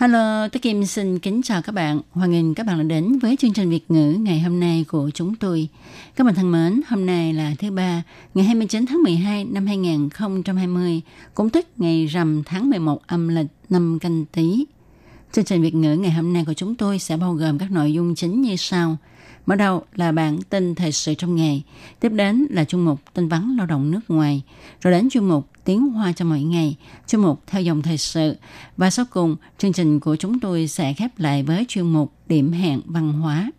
[0.00, 2.00] Hello, tôi Kim xin kính chào các bạn.
[2.10, 5.10] Hoan nghênh các bạn đã đến với chương trình Việt ngữ ngày hôm nay của
[5.14, 5.68] chúng tôi.
[6.16, 8.02] Các bạn thân mến, hôm nay là thứ ba,
[8.34, 11.00] ngày 29 tháng 12 năm 2020,
[11.34, 14.64] cũng tức ngày rằm tháng 11 âm lịch năm canh tí.
[15.32, 17.92] Chương trình Việt ngữ ngày hôm nay của chúng tôi sẽ bao gồm các nội
[17.92, 18.96] dung chính như sau.
[19.46, 21.62] Mở đầu là bản tin thời sự trong ngày,
[22.00, 24.42] tiếp đến là chuyên mục tin vắn lao động nước ngoài,
[24.80, 28.36] rồi đến chuyên mục tiếng hoa cho mỗi ngày, chuyên mục theo dòng thời sự
[28.76, 32.52] và sau cùng chương trình của chúng tôi sẽ khép lại với chuyên mục điểm
[32.52, 33.50] hẹn văn hóa.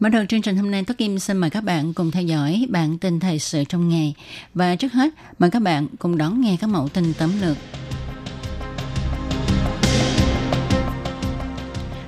[0.00, 2.66] Mở đầu chương trình hôm nay, tôi Kim xin mời các bạn cùng theo dõi
[2.70, 4.14] bản tin thời sự trong ngày.
[4.54, 7.56] Và trước hết, mời các bạn cùng đón nghe các mẫu tin tóm lược.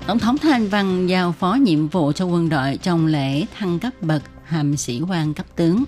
[0.07, 3.93] Tổng thống Thanh Văn giao phó nhiệm vụ cho quân đội trong lễ thăng cấp
[4.03, 5.85] bậc hàm sĩ quan cấp tướng.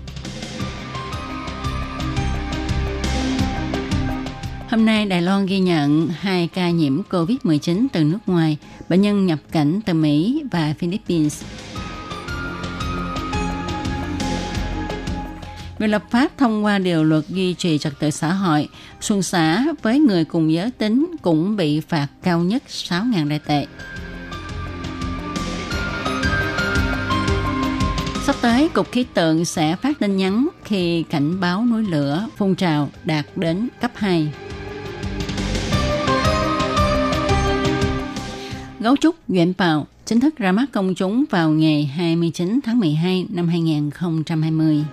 [4.69, 8.57] Hôm nay, Đài Loan ghi nhận hai ca nhiễm COVID-19 từ nước ngoài,
[8.89, 11.43] bệnh nhân nhập cảnh từ Mỹ và Philippines.
[15.79, 18.67] Việc lập pháp thông qua điều luật duy trì trật tự xã hội,
[19.01, 23.65] xuân xã với người cùng giới tính cũng bị phạt cao nhất 6.000 đại tệ.
[28.23, 32.55] Sắp tới, Cục Khí tượng sẽ phát tin nhắn khi cảnh báo núi lửa phun
[32.55, 34.31] trào đạt đến cấp 2.
[38.79, 43.25] Gấu trúc Duyện Bào chính thức ra mắt công chúng vào ngày 29 tháng 12
[43.29, 44.85] năm 2020.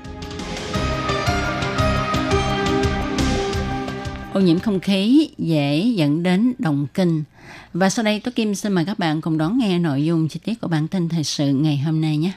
[4.32, 7.24] Ô nhiễm không khí dễ dẫn đến động kinh.
[7.72, 10.40] Và sau đây, Tố Kim xin mời các bạn cùng đón nghe nội dung chi
[10.44, 12.32] tiết của bản tin thời sự ngày hôm nay nhé.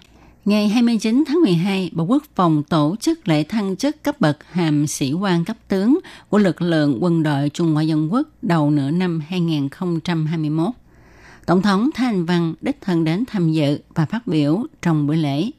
[0.45, 4.87] Ngày 29 tháng 12, Bộ Quốc phòng tổ chức lễ thăng chức cấp bậc hàm
[4.87, 8.91] sĩ quan cấp tướng của lực lượng quân đội Trung Hoa Dân Quốc đầu nửa
[8.91, 10.69] năm 2021.
[11.49, 15.49] Tổng thống Thanh Văn đích thân đến tham dự và phát biểu trong buổi lễ.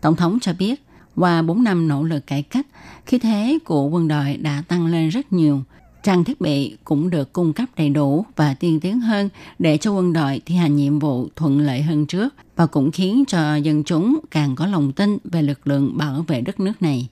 [0.00, 0.82] Tổng thống cho biết,
[1.16, 2.66] qua 4 năm nỗ lực cải cách,
[3.06, 5.62] khí thế của quân đội đã tăng lên rất nhiều.
[6.02, 9.92] Trang thiết bị cũng được cung cấp đầy đủ và tiên tiến hơn để cho
[9.92, 13.84] quân đội thi hành nhiệm vụ thuận lợi hơn trước và cũng khiến cho dân
[13.84, 17.08] chúng càng có lòng tin về lực lượng bảo vệ đất nước này.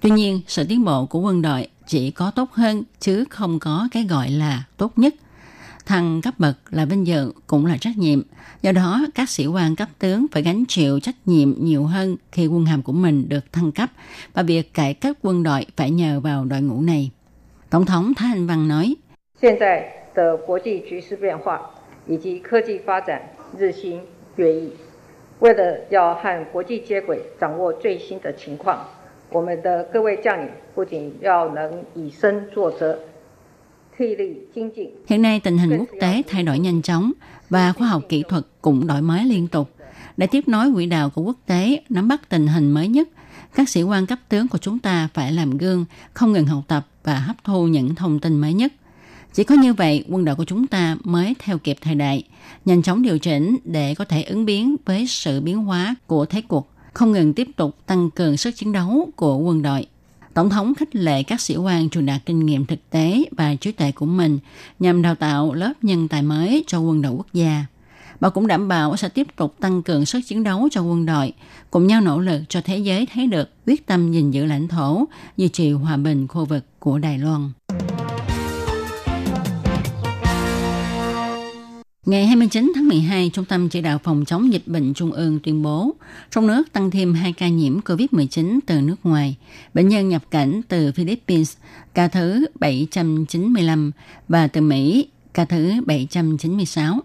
[0.00, 3.88] Tuy nhiên, sự tiến bộ của quân đội chỉ có tốt hơn chứ không có
[3.92, 5.14] cái gọi là tốt nhất–
[5.87, 8.21] thăng cấp bậc là vinh dự cũng là trách nhiệm.
[8.61, 12.47] Do đó, các sĩ quan cấp tướng phải gánh chịu trách nhiệm nhiều hơn khi
[12.47, 13.89] quân hàm của mình được thăng cấp
[14.33, 17.11] và việc cải cách quân đội phải nhờ vào đội ngũ này.
[17.69, 18.95] Tổng thống Thái Anh Văn nói,
[19.41, 21.59] Hiện tại的国际局势变化
[22.07, 23.21] 以及科技发展
[23.57, 23.99] 日新
[24.35, 24.71] 月异，
[25.39, 28.85] 为了要和国际接轨，掌握最新的情况，
[29.29, 32.97] 我们的各位将领不仅要能以身作则，
[35.08, 37.12] Hiện nay tình hình quốc tế thay đổi nhanh chóng
[37.50, 39.70] và khoa học kỹ thuật cũng đổi mới liên tục.
[40.16, 43.08] Để tiếp nối quỹ đạo của quốc tế, nắm bắt tình hình mới nhất,
[43.54, 46.86] các sĩ quan cấp tướng của chúng ta phải làm gương, không ngừng học tập
[47.04, 48.72] và hấp thu những thông tin mới nhất.
[49.34, 52.22] Chỉ có như vậy, quân đội của chúng ta mới theo kịp thời đại,
[52.64, 56.42] nhanh chóng điều chỉnh để có thể ứng biến với sự biến hóa của thế
[56.48, 59.86] cuộc, không ngừng tiếp tục tăng cường sức chiến đấu của quân đội.
[60.38, 63.72] Tổng thống khích lệ các sĩ quan truyền đạt kinh nghiệm thực tế và trí
[63.72, 64.38] tuệ của mình
[64.78, 67.64] nhằm đào tạo lớp nhân tài mới cho quân đội quốc gia.
[68.20, 71.32] Bà cũng đảm bảo sẽ tiếp tục tăng cường sức chiến đấu cho quân đội,
[71.70, 75.04] cùng nhau nỗ lực cho thế giới thấy được quyết tâm gìn giữ lãnh thổ,
[75.36, 77.50] duy trì hòa bình khu vực của Đài Loan.
[82.08, 85.62] Ngày 29 tháng 12, Trung tâm Chỉ đạo Phòng chống dịch bệnh Trung ương tuyên
[85.62, 85.94] bố,
[86.30, 89.36] trong nước tăng thêm 2 ca nhiễm COVID-19 từ nước ngoài.
[89.74, 91.56] Bệnh nhân nhập cảnh từ Philippines,
[91.94, 93.90] ca thứ 795,
[94.28, 97.00] và từ Mỹ, ca thứ 796.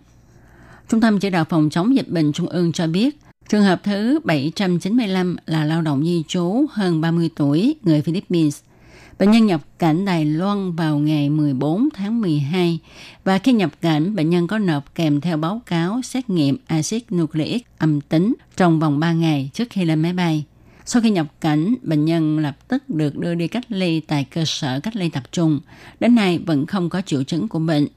[0.89, 3.18] Trung tâm Chỉ đạo Phòng chống dịch bệnh Trung ương cho biết,
[3.50, 8.60] trường hợp thứ 795 là lao động di trú hơn 30 tuổi, người Philippines–
[9.19, 12.80] Bệnh nhân nhập cảnh Đài Loan vào ngày 14 tháng 12
[13.24, 17.12] và khi nhập cảnh, bệnh nhân có nộp kèm theo báo cáo xét nghiệm axit
[17.15, 20.44] nucleic âm tính trong vòng 3 ngày trước khi lên máy bay.
[20.86, 24.45] Sau khi nhập cảnh, bệnh nhân lập tức được đưa đi cách ly tại cơ
[24.45, 25.59] sở cách ly tập trung.
[26.00, 27.88] Đến nay vẫn không có triệu chứng của bệnh.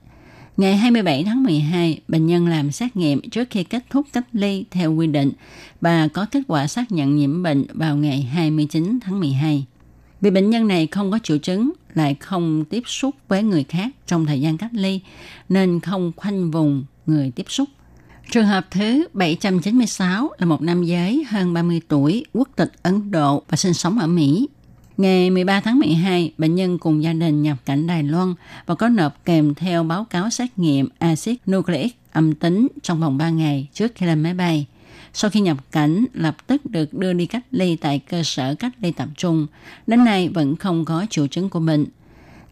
[0.57, 4.65] Ngày 27 tháng 12, bệnh nhân làm xét nghiệm trước khi kết thúc cách ly
[4.71, 5.33] theo quy định
[5.81, 9.65] và có kết quả xác nhận nhiễm bệnh vào ngày 29 tháng 12.
[10.21, 13.89] Vì bệnh nhân này không có triệu chứng, lại không tiếp xúc với người khác
[14.07, 15.01] trong thời gian cách ly,
[15.49, 17.69] nên không khoanh vùng người tiếp xúc.
[18.31, 23.43] Trường hợp thứ 796 là một nam giới hơn 30 tuổi, quốc tịch Ấn Độ
[23.49, 24.49] và sinh sống ở Mỹ.
[24.97, 28.35] Ngày 13 tháng 12, bệnh nhân cùng gia đình nhập cảnh Đài Loan
[28.67, 33.19] và có nộp kèm theo báo cáo xét nghiệm axit nucleic âm tính trong vòng
[33.19, 34.67] 3 ngày trước khi lên máy bay.
[35.19, 38.73] Sau khi nhập cảnh, lập tức được đưa đi cách ly tại cơ sở cách
[38.81, 39.47] ly tập trung.
[39.87, 41.87] Đến nay vẫn không có triệu chứng của bệnh.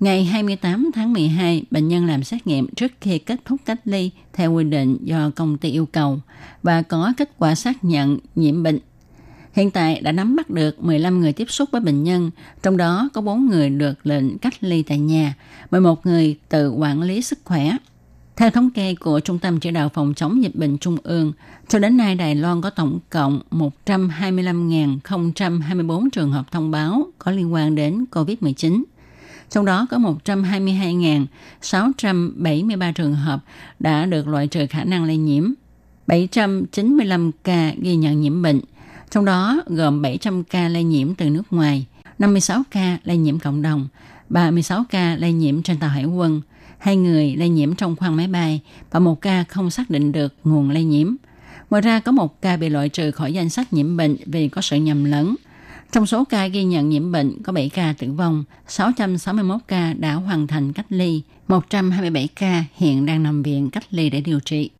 [0.01, 4.11] Ngày 28 tháng 12, bệnh nhân làm xét nghiệm trước khi kết thúc cách ly
[4.33, 6.19] theo quy định do công ty yêu cầu
[6.63, 8.79] và có kết quả xác nhận nhiễm bệnh.
[9.53, 12.31] Hiện tại đã nắm bắt được 15 người tiếp xúc với bệnh nhân,
[12.63, 15.35] trong đó có 4 người được lệnh cách ly tại nhà,
[15.71, 17.77] 11 người tự quản lý sức khỏe.
[18.37, 21.33] Theo thống kê của Trung tâm Chỉ đạo Phòng chống dịch bệnh Trung ương,
[21.69, 27.53] cho đến nay Đài Loan có tổng cộng 125.024 trường hợp thông báo có liên
[27.53, 28.83] quan đến COVID-19
[29.51, 33.41] trong đó có 122.673 trường hợp
[33.79, 35.53] đã được loại trừ khả năng lây nhiễm.
[36.07, 38.61] 795 ca ghi nhận nhiễm bệnh,
[39.11, 41.87] trong đó gồm 700 ca lây nhiễm từ nước ngoài,
[42.19, 43.89] 56 ca lây nhiễm cộng đồng,
[44.29, 46.41] 36 ca lây nhiễm trên tàu hải quân,
[46.85, 48.61] hai người lây nhiễm trong khoang máy bay
[48.91, 51.15] và một ca không xác định được nguồn lây nhiễm.
[51.71, 54.63] Ngoài ra có một ca bị loại trừ khỏi danh sách nhiễm bệnh vì có
[54.63, 55.35] sự nhầm lẫn
[55.93, 60.15] trong số ca ghi nhận nhiễm bệnh có 7 ca tử vong, 661 ca đã
[60.15, 64.71] hoàn thành cách ly, 127 ca hiện đang nằm viện cách ly để điều trị.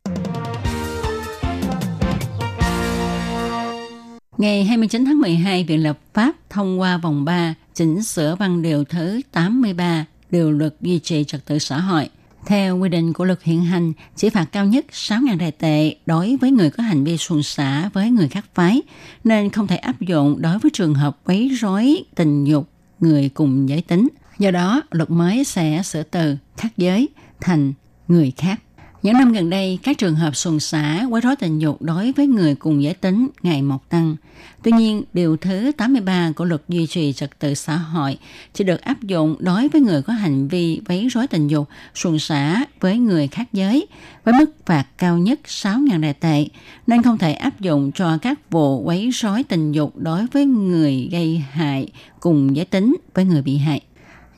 [4.39, 8.85] Ngày 29 tháng 12, Viện lập pháp thông qua vòng 3 chỉnh sửa văn điều
[8.85, 10.05] thứ 83
[10.35, 12.09] điều luật duy trì trật tự xã hội–
[12.47, 16.37] theo quy định của luật hiện hành, chỉ phạt cao nhất 6.000 đại tệ đối
[16.37, 18.83] với người có hành vi xuồng xả với người khác phái,
[19.25, 22.69] nên không thể áp dụng đối với trường hợp quấy rối tình dục
[23.01, 24.09] người cùng giới tính.
[24.39, 27.09] Do đó, luật mới sẽ sửa từ khác giới
[27.41, 27.73] thành
[28.09, 28.61] người khác.
[29.05, 32.27] Những năm gần đây, các trường hợp xuồng xả quấy rối tình dục đối với
[32.27, 34.17] người cùng giới tính ngày một tăng.
[34.63, 38.19] Tuy nhiên, điều thứ 83 của luật duy trì trật tự xã hội
[38.55, 42.19] chỉ được áp dụng đối với người có hành vi quấy rối tình dục, xuồng
[42.19, 43.87] xả với người khác giới,
[44.25, 46.47] với mức phạt cao nhất 6.000 đại tệ,
[46.87, 51.09] nên không thể áp dụng cho các vụ quấy rối tình dục đối với người
[51.13, 51.89] gây hại
[52.21, 53.81] cùng giới tính với người bị hại.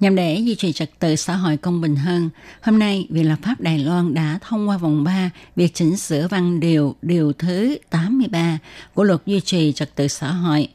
[0.01, 2.31] Nhằm để duy trì trật tự xã hội công bình hơn,
[2.63, 6.29] hôm nay Viện lập pháp Đài Loan đã thông qua vòng 3 việc chỉnh sửa
[6.29, 8.59] văn điều điều thứ 83
[8.95, 10.69] của luật duy trì trật tự xã hội.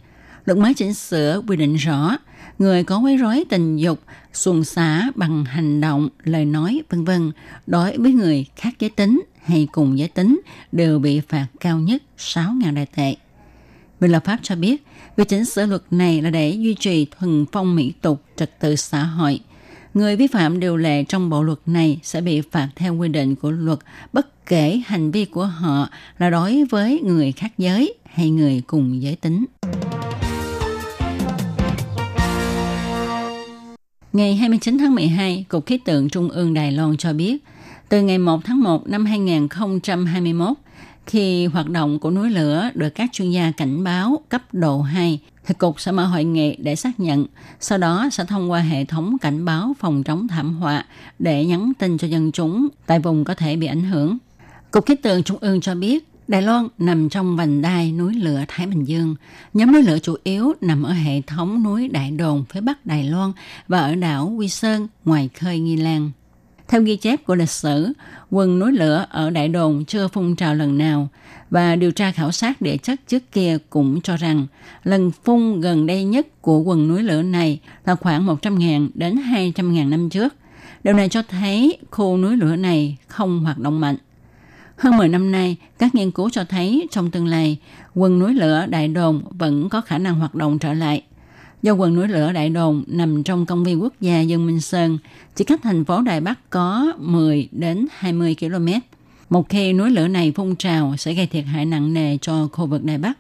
[0.46, 2.18] Luật mới chỉnh sửa quy định rõ
[2.60, 4.00] người có quấy rối tình dục,
[4.34, 7.32] xuồng xả bằng hành động, lời nói, vân vân
[7.68, 10.42] đối với người khác giới tính hay cùng giới tính
[10.72, 13.16] đều bị phạt cao nhất 6.000 đại tệ.
[14.00, 14.84] Viện lập pháp cho biết,
[15.18, 18.76] Việc chỉnh sửa luật này là để duy trì thuần phong mỹ tục trật tự
[18.76, 19.40] xã hội.
[19.94, 23.36] Người vi phạm điều lệ trong bộ luật này sẽ bị phạt theo quy định
[23.36, 23.80] của luật
[24.14, 29.02] bất kể hành vi của họ là đối với người khác giới hay người cùng
[29.02, 29.46] giới tính.
[34.14, 37.38] Ngày 29 tháng 12, Cục Khí tượng Trung ương Đài Loan cho biết,
[37.90, 40.50] từ ngày 1 tháng 1 năm 2021,
[41.06, 45.20] khi hoạt động của núi lửa được các chuyên gia cảnh báo cấp độ 2,
[45.46, 47.26] thì Cục sẽ mở hội nghị để xác nhận,
[47.60, 50.86] sau đó sẽ thông qua hệ thống cảnh báo phòng chống thảm họa
[51.20, 54.18] để nhắn tin cho dân chúng tại vùng có thể bị ảnh hưởng.
[54.72, 58.44] Cục khí tượng Trung ương cho biết, Đài Loan nằm trong vành đai núi lửa
[58.48, 59.16] Thái Bình Dương.
[59.54, 63.04] Nhóm núi lửa chủ yếu nằm ở hệ thống núi Đại Đồn phía bắc Đài
[63.04, 63.32] Loan
[63.68, 66.12] và ở đảo Quy Sơn ngoài khơi Nghi Lan.
[66.72, 67.94] Theo ghi chép của lịch sử,
[68.30, 71.08] quần núi lửa ở Đại Đồn chưa phun trào lần nào
[71.50, 74.48] và điều tra khảo sát địa chất trước kia cũng cho rằng
[74.84, 79.90] lần phun gần đây nhất của quần núi lửa này là khoảng 100.000 đến 200.000
[79.90, 80.34] năm trước.
[80.84, 83.98] Điều này cho thấy khu núi lửa này không hoạt động mạnh.
[84.78, 87.58] Hơn 10 năm nay, các nghiên cứu cho thấy trong tương lai,
[87.96, 91.04] quần núi lửa Đại Đồn vẫn có khả năng hoạt động trở lại
[91.62, 94.98] do quần núi lửa Đại Đồn nằm trong công viên quốc gia Dương Minh Sơn,
[95.36, 98.68] chỉ cách thành phố Đài Bắc có 10 đến 20 km.
[99.30, 102.66] Một khi núi lửa này phun trào sẽ gây thiệt hại nặng nề cho khu
[102.66, 103.18] vực Đài Bắc.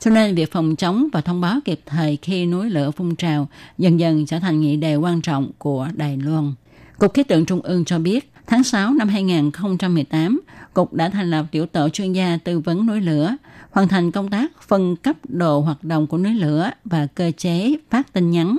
[0.00, 3.48] Cho nên việc phòng chống và thông báo kịp thời khi núi lửa phun trào
[3.78, 6.52] dần dần trở thành nghị đề quan trọng của Đài Loan.
[6.98, 10.40] Cục Khí tượng Trung ương cho biết, tháng 6 năm 2018,
[10.74, 13.36] Cục đã thành lập tiểu tổ chuyên gia tư vấn núi lửa–
[13.78, 17.76] hoàn thành công tác phân cấp độ hoạt động của núi lửa và cơ chế
[17.90, 18.56] phát tin nhắn.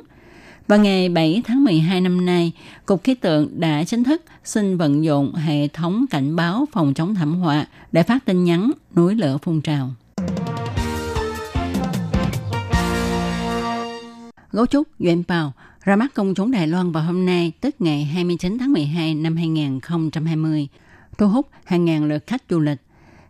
[0.68, 2.52] Và ngày 7 tháng 12 năm nay,
[2.86, 7.16] Cục Khí tượng đã chính thức xin vận dụng hệ thống cảnh báo phòng chống
[7.16, 9.90] thảm họa để phát tin nhắn núi lửa phun trào.
[14.52, 18.04] Gấu trúc Duyện Bào ra mắt công chúng Đài Loan vào hôm nay, tức ngày
[18.04, 20.68] 29 tháng 12 năm 2020,
[21.18, 22.80] thu hút hàng ngàn lượt khách du lịch.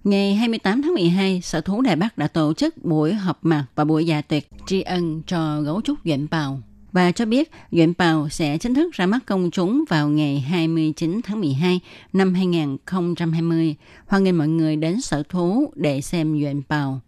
[0.04, 3.86] Ngày 28 tháng 12, Sở Thú Đài Bắc đã tổ chức buổi họp mặt và
[3.86, 8.30] buổi dạ tuyệt tri ân cho gấu trúc Duyện Bào và cho biết Duyện Bào
[8.30, 11.80] sẽ chính thức ra mắt công chúng vào ngày 29 tháng 12
[12.14, 13.76] năm 2020.
[14.08, 17.02] Hoan nghênh mọi người đến sở thú để xem Duyện Bào.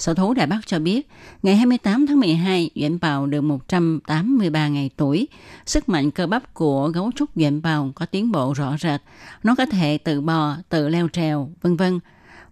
[0.00, 1.08] Sở thú Đài Bắc cho biết,
[1.42, 5.28] ngày 28 tháng 12, Duyện Bào được 183 ngày tuổi.
[5.66, 9.00] Sức mạnh cơ bắp của gấu trúc Duyện Bào có tiến bộ rõ rệt.
[9.42, 12.00] Nó có thể tự bò, tự leo trèo, vân vân.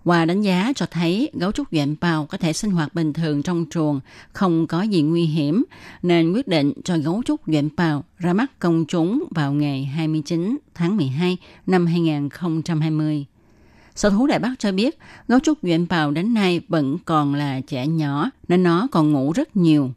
[0.05, 3.43] Qua đánh giá cho thấy gấu trúc Duyện bào có thể sinh hoạt bình thường
[3.43, 4.01] trong chuồng,
[4.33, 5.65] không có gì nguy hiểm,
[6.03, 10.59] nên quyết định cho gấu trúc Duyện bào ra mắt công chúng vào ngày 29
[10.75, 11.37] tháng 12
[11.67, 13.27] năm 2020.
[13.99, 17.61] Sở thú Đại Bắc cho biết, gấu trúc Nguyễn bào đến nay vẫn còn là
[17.61, 19.91] trẻ nhỏ, nên nó còn ngủ rất nhiều.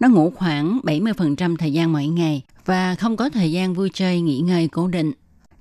[0.00, 4.20] Nó ngủ khoảng 70% thời gian mỗi ngày và không có thời gian vui chơi
[4.20, 5.12] nghỉ ngơi cố định.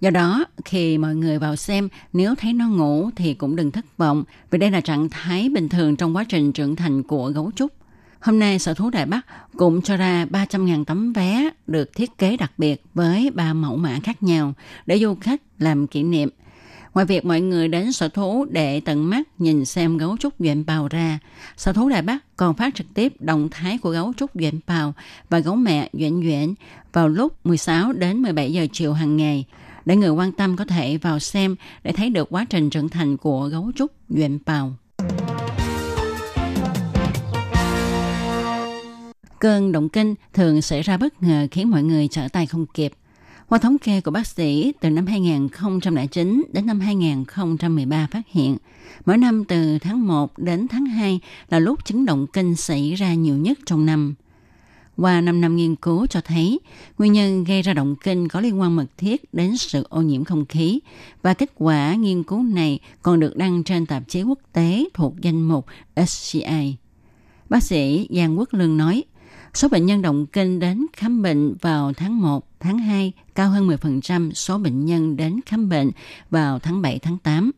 [0.01, 3.98] Do đó, khi mọi người vào xem, nếu thấy nó ngủ thì cũng đừng thất
[3.98, 7.51] vọng, vì đây là trạng thái bình thường trong quá trình trưởng thành của gấu
[7.55, 7.71] trúc.
[8.19, 9.25] Hôm nay, Sở Thú Đại Bắc
[9.57, 14.00] cũng cho ra 300.000 tấm vé được thiết kế đặc biệt với ba mẫu mã
[14.03, 14.53] khác nhau
[14.86, 16.29] để du khách làm kỷ niệm.
[16.93, 20.65] Ngoài việc mọi người đến sở thú để tận mắt nhìn xem gấu trúc duyện
[20.65, 21.19] bào ra,
[21.57, 24.93] sở thú Đài Bắc còn phát trực tiếp động thái của gấu trúc duyện bào
[25.29, 26.53] và gấu mẹ duyện duyện
[26.93, 29.45] vào lúc 16 đến 17 giờ chiều hàng ngày–
[29.86, 33.17] để người quan tâm có thể vào xem để thấy được quá trình trưởng thành
[33.17, 34.74] của gấu trúc duyện bào.
[39.39, 42.91] Cơn động kinh thường xảy ra bất ngờ khiến mọi người trở tay không kịp.
[43.51, 48.58] Qua thống kê của bác sĩ, từ năm 2009 đến năm 2013 phát hiện,
[49.05, 53.13] mỗi năm từ tháng 1 đến tháng 2 là lúc chứng động kinh xảy ra
[53.13, 54.15] nhiều nhất trong năm.
[54.98, 56.60] Qua 5 năm nghiên cứu cho thấy,
[56.98, 60.24] nguyên nhân gây ra động kinh có liên quan mật thiết đến sự ô nhiễm
[60.24, 60.79] không khí
[61.22, 65.22] và kết quả nghiên cứu này còn được đăng trên tạp chí quốc tế thuộc
[65.22, 65.65] danh mục
[66.08, 66.75] SCI.
[67.50, 69.03] Bác sĩ Giang Quốc Lương nói,
[69.53, 73.68] số bệnh nhân động kinh đến khám bệnh vào tháng 1, tháng 2 cao hơn
[73.68, 75.91] 10% số bệnh nhân đến khám bệnh
[76.30, 77.51] vào tháng 7, tháng 8.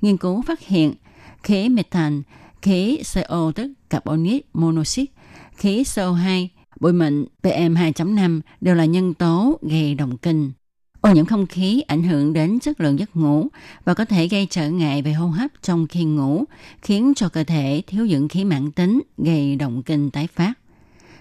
[0.00, 0.94] Nghiên cứu phát hiện
[1.42, 2.16] khí methane,
[2.62, 5.12] khí CO tức carbonic monoxide,
[5.56, 6.48] khí CO2
[6.80, 10.52] bụi mịn PM2.5 đều là nhân tố gây động kinh.
[11.00, 13.48] Ô nhiễm không khí ảnh hưởng đến chất lượng giấc ngủ
[13.84, 16.44] và có thể gây trở ngại về hô hấp trong khi ngủ,
[16.82, 20.52] khiến cho cơ thể thiếu dưỡng khí mãn tính, gây động kinh tái phát.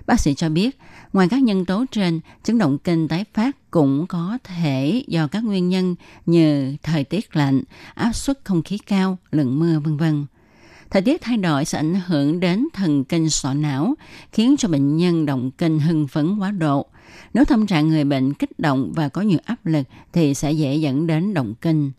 [0.08, 0.78] Bác sĩ cho biết,
[1.13, 5.44] ngoài các nhân tố trên, chứng động kinh tái phát cũng có thể do các
[5.44, 7.62] nguyên nhân như thời tiết lạnh,
[7.94, 10.25] áp suất không khí cao, lượng mưa vân vân.
[10.89, 13.96] Thời tiết thay đổi sẽ ảnh hưởng đến thần kinh sọ não,
[14.32, 16.86] khiến cho bệnh nhân động kinh hưng phấn quá độ.
[17.34, 20.75] Nếu tâm trạng người bệnh kích động và có nhiều áp lực thì sẽ dễ
[20.75, 21.92] dẫn đến động kinh.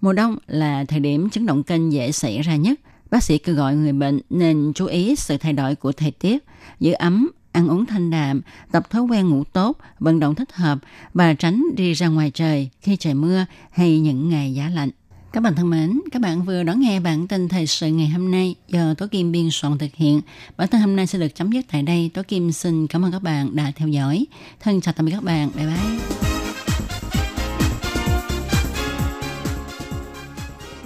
[0.00, 2.80] Mùa đông là thời điểm chứng động kinh dễ xảy ra nhất.
[3.10, 6.44] Bác sĩ kêu gọi người bệnh nên chú ý sự thay đổi của thời tiết,
[6.80, 8.40] giữ ấm, ăn uống thanh đạm,
[8.72, 10.78] tập thói quen ngủ tốt, vận động thích hợp
[11.14, 14.90] và tránh đi ra ngoài trời khi trời mưa hay những ngày giá lạnh.
[15.32, 18.30] Các bạn thân mến, các bạn vừa đón nghe bản tin thời sự ngày hôm
[18.30, 20.20] nay do Tố Kim biên soạn thực hiện.
[20.56, 22.10] Bản tin hôm nay sẽ được chấm dứt tại đây.
[22.14, 24.26] Tố Kim xin cảm ơn các bạn đã theo dõi.
[24.60, 25.50] Thân chào tạm biệt các bạn.
[25.56, 26.33] Bye bye.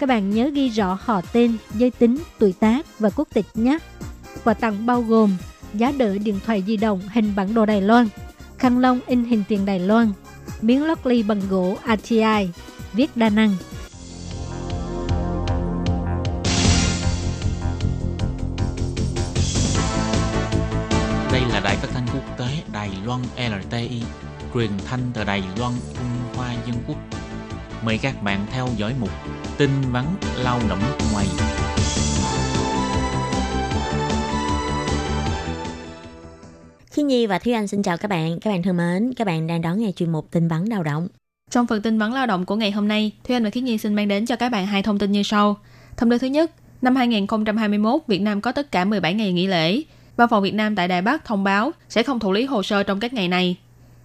[0.00, 3.78] Các bạn nhớ ghi rõ họ tên, giới tính, tuổi tác và quốc tịch nhé.
[4.44, 5.36] Quà tặng bao gồm
[5.74, 8.08] giá đỡ điện thoại di động hình bản đồ Đài Loan,
[8.58, 10.12] khăn lông in hình tiền Đài Loan,
[10.62, 12.48] miếng lót ly bằng gỗ ATI,
[12.92, 13.56] viết đa năng.
[21.32, 24.02] Đây là đài phát thanh quốc tế Đài Loan LTI,
[24.54, 26.96] truyền thanh từ Đài Loan, Trung Hoa Dân Quốc.
[27.84, 29.10] Mời các bạn theo dõi mục
[29.58, 30.04] tin vắn
[30.44, 30.78] lao động
[31.12, 31.26] ngoài.
[36.90, 38.40] Khi Nhi và Thúy Anh xin chào các bạn.
[38.40, 41.08] Các bạn thân mến, các bạn đang đón nghe chuyên mục tin vắn lao động.
[41.50, 43.78] Trong phần tin vắn lao động của ngày hôm nay, Thúy Anh và Khiết Nhi
[43.78, 45.56] xin mang đến cho các bạn hai thông tin như sau.
[45.96, 46.50] Thông tin thứ nhất,
[46.82, 49.82] năm 2021, Việt Nam có tất cả 17 ngày nghỉ lễ.
[50.16, 52.82] Văn phòng Việt Nam tại Đài Bắc thông báo sẽ không thụ lý hồ sơ
[52.82, 53.56] trong các ngày này.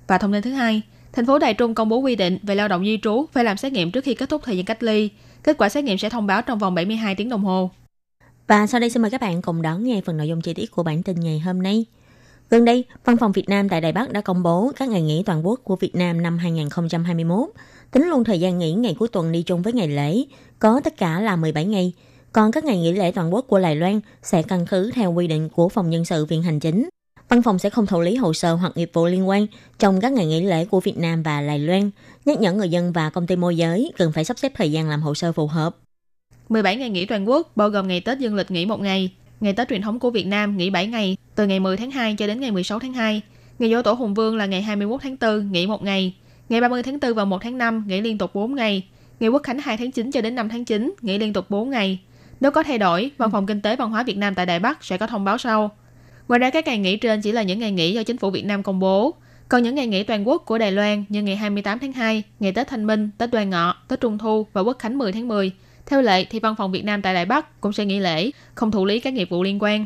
[0.08, 0.82] Và thông tin thứ hai,
[1.16, 3.58] thành phố Đài Trung công bố quy định về lao động di trú phải làm
[3.58, 5.10] xét nghiệm trước khi kết thúc thời gian cách ly.
[5.44, 7.70] Kết quả xét nghiệm sẽ thông báo trong vòng 72 tiếng đồng hồ.
[8.48, 10.72] Và sau đây xin mời các bạn cùng đón nghe phần nội dung chi tiết
[10.72, 11.86] của bản tin ngày hôm nay.
[12.50, 15.24] Gần đây, Văn phòng Việt Nam tại Đài Bắc đã công bố các ngày nghỉ
[15.26, 17.50] toàn quốc của Việt Nam năm 2021.
[17.92, 20.24] Tính luôn thời gian nghỉ ngày cuối tuần đi chung với ngày lễ,
[20.60, 21.94] có tất cả là 17 ngày.
[22.32, 25.28] Còn các ngày nghỉ lễ toàn quốc của Đài Loan sẽ căn cứ theo quy
[25.28, 26.90] định của Phòng Nhân sự Viện Hành Chính.
[27.30, 29.48] Văn phòng sẽ không thụ lý hồ sơ hoặc nghiệp vụ liên quan
[29.80, 31.90] trong các ngày nghỉ lễ của Việt Nam và Đài Loan,
[32.26, 34.90] nhắc nhở người dân và công ty môi giới cần phải sắp xếp thời gian
[34.90, 35.76] làm hồ sơ phù hợp.
[36.50, 39.54] 17 ngày nghỉ toàn quốc bao gồm ngày Tết dương lịch nghỉ một ngày, ngày
[39.54, 42.28] Tết truyền thống của Việt Nam nghỉ 7 ngày, từ ngày 10 tháng 2 cho
[42.28, 43.22] đến ngày 16 tháng 2.
[43.60, 46.16] Ngày Dỗ Tổ Hùng Vương là ngày 21 tháng 4 nghỉ một ngày,
[46.50, 48.88] ngày 30 tháng 4 và 1 tháng 5 nghỉ liên tục 4 ngày,
[49.20, 51.70] ngày Quốc khánh 2 tháng 9 cho đến 5 tháng 9 nghỉ liên tục 4
[51.70, 52.00] ngày.
[52.40, 54.84] Nếu có thay đổi, Văn phòng Kinh tế Văn hóa Việt Nam tại Đài Bắc
[54.84, 55.72] sẽ có thông báo sau.
[56.28, 58.46] Ngoài ra các ngày nghỉ trên chỉ là những ngày nghỉ do chính phủ Việt
[58.46, 59.14] Nam công bố.
[59.50, 62.52] Còn những ngày nghỉ toàn quốc của Đài Loan như ngày 28 tháng 2, ngày
[62.52, 65.52] Tết Thanh Minh, Tết Đoan Ngọ, Tết Trung Thu và Quốc khánh 10 tháng 10.
[65.86, 68.72] Theo lệ thì Văn phòng Việt Nam tại Đài Bắc cũng sẽ nghỉ lễ, không
[68.72, 69.86] thụ lý các nghiệp vụ liên quan.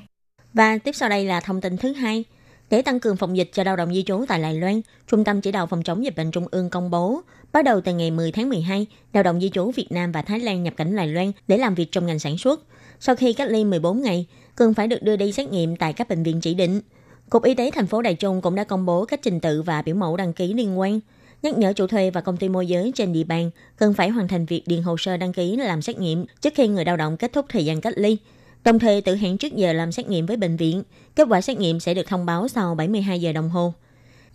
[0.53, 2.24] Và tiếp sau đây là thông tin thứ hai.
[2.69, 5.41] Để tăng cường phòng dịch cho lao động di trú tại Đài Loan, Trung tâm
[5.41, 7.22] Chỉ đạo Phòng chống dịch bệnh Trung ương công bố,
[7.53, 10.39] bắt đầu từ ngày 10 tháng 12, lao động di trú Việt Nam và Thái
[10.39, 12.62] Lan nhập cảnh Đài Loan để làm việc trong ngành sản xuất.
[13.00, 14.25] Sau khi cách ly 14 ngày,
[14.60, 16.81] cần phải được đưa đi xét nghiệm tại các bệnh viện chỉ định.
[17.29, 19.81] Cục Y tế thành phố Đài Trung cũng đã công bố các trình tự và
[19.81, 21.00] biểu mẫu đăng ký liên quan,
[21.42, 24.27] nhắc nhở chủ thuê và công ty môi giới trên địa bàn cần phải hoàn
[24.27, 27.18] thành việc điền hồ sơ đăng ký làm xét nghiệm trước khi người lao động
[27.18, 28.18] kết thúc thời gian cách ly.
[28.64, 30.83] Đồng thời tự hẹn trước giờ làm xét nghiệm với bệnh viện,
[31.16, 33.74] kết quả xét nghiệm sẽ được thông báo sau 72 giờ đồng hồ.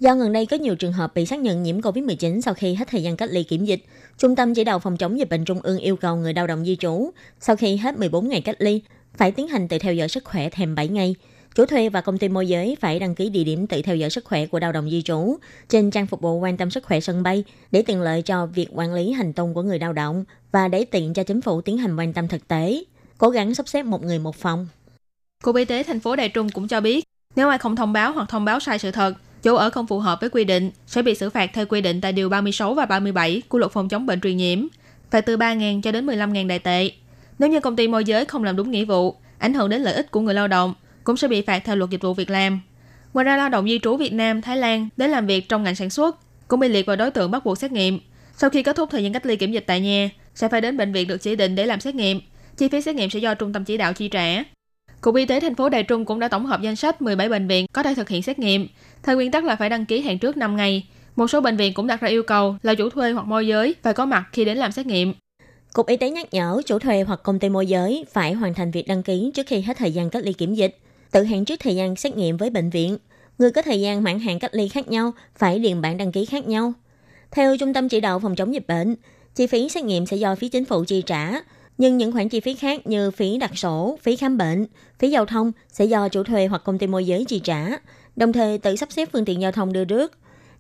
[0.01, 2.88] Do gần đây có nhiều trường hợp bị xác nhận nhiễm COVID-19 sau khi hết
[2.88, 3.85] thời gian cách ly kiểm dịch,
[4.18, 6.64] Trung tâm Chỉ đạo Phòng chống dịch bệnh Trung ương yêu cầu người lao động
[6.64, 8.83] di trú sau khi hết 14 ngày cách ly
[9.16, 11.14] phải tiến hành tự theo dõi sức khỏe thêm 7 ngày.
[11.55, 14.11] Chủ thuê và công ty môi giới phải đăng ký địa điểm tự theo dõi
[14.11, 15.37] sức khỏe của lao động di trú
[15.68, 18.68] trên trang phục vụ quan tâm sức khỏe sân bay để tiện lợi cho việc
[18.72, 21.79] quản lý hành tung của người lao động và để tiện cho chính phủ tiến
[21.79, 22.85] hành quan tâm thực tế.
[23.18, 24.68] Cố gắng sắp xếp một người một phòng.
[25.42, 27.05] Cục Y tế thành phố Đài Trung cũng cho biết,
[27.37, 29.98] nếu ai không thông báo hoặc thông báo sai sự thật, chỗ ở không phù
[29.98, 32.87] hợp với quy định sẽ bị xử phạt theo quy định tại điều 36 và
[32.87, 34.66] 37 của luật phòng chống bệnh truyền nhiễm,
[35.11, 36.90] phạt từ 3.000 cho đến 15.000 đại tệ.
[37.38, 39.94] Nếu như công ty môi giới không làm đúng nghĩa vụ, ảnh hưởng đến lợi
[39.94, 42.61] ích của người lao động, cũng sẽ bị phạt theo luật dịch vụ việc làm.
[43.14, 45.75] Ngoài ra lao động di trú Việt Nam, Thái Lan đến làm việc trong ngành
[45.75, 46.18] sản xuất
[46.49, 48.01] cũng bị liệt vào đối tượng bắt buộc xét nghiệm.
[48.37, 50.77] Sau khi kết thúc thời gian cách ly kiểm dịch tại nhà, sẽ phải đến
[50.77, 52.20] bệnh viện được chỉ định để làm xét nghiệm.
[52.57, 54.42] Chi phí xét nghiệm sẽ do trung tâm chỉ đạo chi trả.
[55.01, 57.49] Cục Y tế thành phố Đài Trung cũng đã tổng hợp danh sách 17 bệnh
[57.49, 58.68] viện có thể thực hiện xét nghiệm.
[59.03, 60.87] Theo nguyên tắc là phải đăng ký hẹn trước 5 ngày.
[61.16, 63.75] Một số bệnh viện cũng đặt ra yêu cầu là chủ thuê hoặc môi giới
[63.83, 65.14] phải có mặt khi đến làm xét nghiệm.
[65.74, 68.70] Cục Y tế nhắc nhở chủ thuê hoặc công ty môi giới phải hoàn thành
[68.70, 70.78] việc đăng ký trước khi hết thời gian cách ly kiểm dịch,
[71.10, 72.98] tự hẹn trước thời gian xét nghiệm với bệnh viện.
[73.38, 76.24] Người có thời gian mãn hạn cách ly khác nhau phải điền bản đăng ký
[76.24, 76.72] khác nhau.
[77.30, 78.96] Theo Trung tâm Chỉ đạo Phòng chống dịch bệnh,
[79.34, 81.32] chi phí xét nghiệm sẽ do phía chính phủ chi trả,
[81.78, 84.66] nhưng những khoản chi phí khác như phí đặt sổ, phí khám bệnh,
[84.98, 87.68] phí giao thông sẽ do chủ thuê hoặc công ty môi giới chi trả,
[88.16, 90.12] đồng thời tự sắp xếp phương tiện giao thông đưa rước.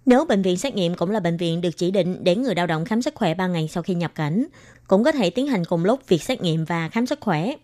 [0.06, 2.66] Nếu bệnh viện xét nghiệm cũng là bệnh viện được chỉ định để người lao
[2.66, 4.46] động khám sức khỏe 3 ngày sau khi nhập cảnh,
[4.88, 7.54] cũng có thể tiến hành cùng lúc việc xét nghiệm và khám sức khỏe.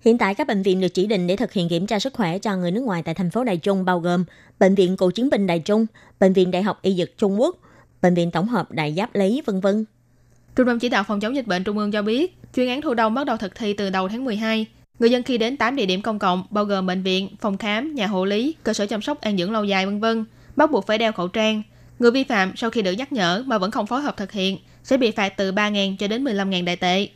[0.00, 2.38] Hiện tại các bệnh viện được chỉ định để thực hiện kiểm tra sức khỏe
[2.38, 4.24] cho người nước ngoài tại thành phố Đài Trung bao gồm
[4.58, 5.86] Bệnh viện Cựu chiến binh Đài Trung,
[6.20, 7.56] Bệnh viện Đại học Y Dược Trung Quốc,
[8.02, 9.84] Bệnh viện Tổng hợp Đại Giáp Lý, vân vân.
[10.56, 12.94] Trung tâm chỉ đạo phòng chống dịch bệnh Trung ương cho biết, chuyên án thu
[12.94, 14.66] đông bắt đầu thực thi từ đầu tháng 12.
[14.98, 17.94] Người dân khi đến 8 địa điểm công cộng bao gồm bệnh viện, phòng khám,
[17.94, 20.24] nhà hộ lý, cơ sở chăm sóc an dưỡng lâu dài vân vân,
[20.56, 21.62] bắt buộc phải đeo khẩu trang.
[21.98, 24.58] Người vi phạm sau khi được nhắc nhở mà vẫn không phối hợp thực hiện
[24.82, 27.08] sẽ bị phạt từ 3.000 cho đến 15.000 đại tệ.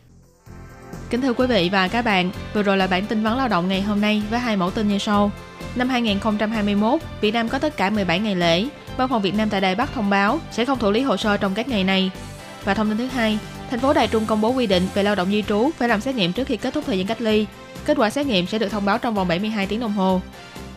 [1.10, 3.68] Kính thưa quý vị và các bạn, vừa rồi là bản tin vấn lao động
[3.68, 5.30] ngày hôm nay với hai mẫu tin như sau.
[5.74, 8.66] Năm 2021, Việt Nam có tất cả 17 ngày lễ.
[8.96, 11.36] Văn phòng Việt Nam tại Đài Bắc thông báo sẽ không thụ lý hồ sơ
[11.36, 12.10] trong các ngày này.
[12.64, 13.38] Và thông tin thứ hai,
[13.70, 16.00] thành phố Đài Trung công bố quy định về lao động di trú phải làm
[16.00, 17.46] xét nghiệm trước khi kết thúc thời gian cách ly.
[17.84, 20.20] Kết quả xét nghiệm sẽ được thông báo trong vòng 72 tiếng đồng hồ.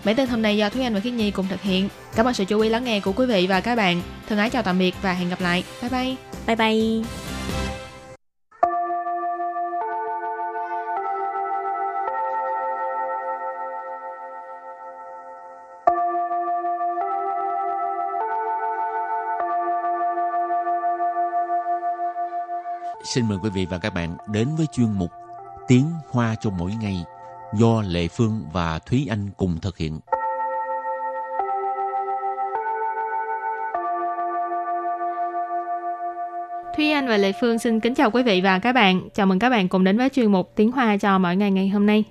[0.05, 1.89] Bản tin hôm nay do Thúy Anh và Khiết Nhi cùng thực hiện.
[2.15, 4.01] Cảm ơn sự chú ý lắng nghe của quý vị và các bạn.
[4.29, 5.63] Thân ái chào tạm biệt và hẹn gặp lại.
[5.81, 6.15] Bye bye.
[6.47, 7.05] Bye bye.
[23.03, 25.11] Xin mời quý vị và các bạn đến với chuyên mục
[25.67, 27.03] Tiếng Hoa cho mỗi ngày
[27.57, 29.99] do Lệ Phương và Thúy Anh cùng thực hiện.
[36.77, 39.01] Thúy Anh và Lệ Phương xin kính chào quý vị và các bạn.
[39.13, 41.69] Chào mừng các bạn cùng đến với chuyên mục Tiếng Hoa cho mỗi ngày ngày
[41.69, 42.03] hôm nay.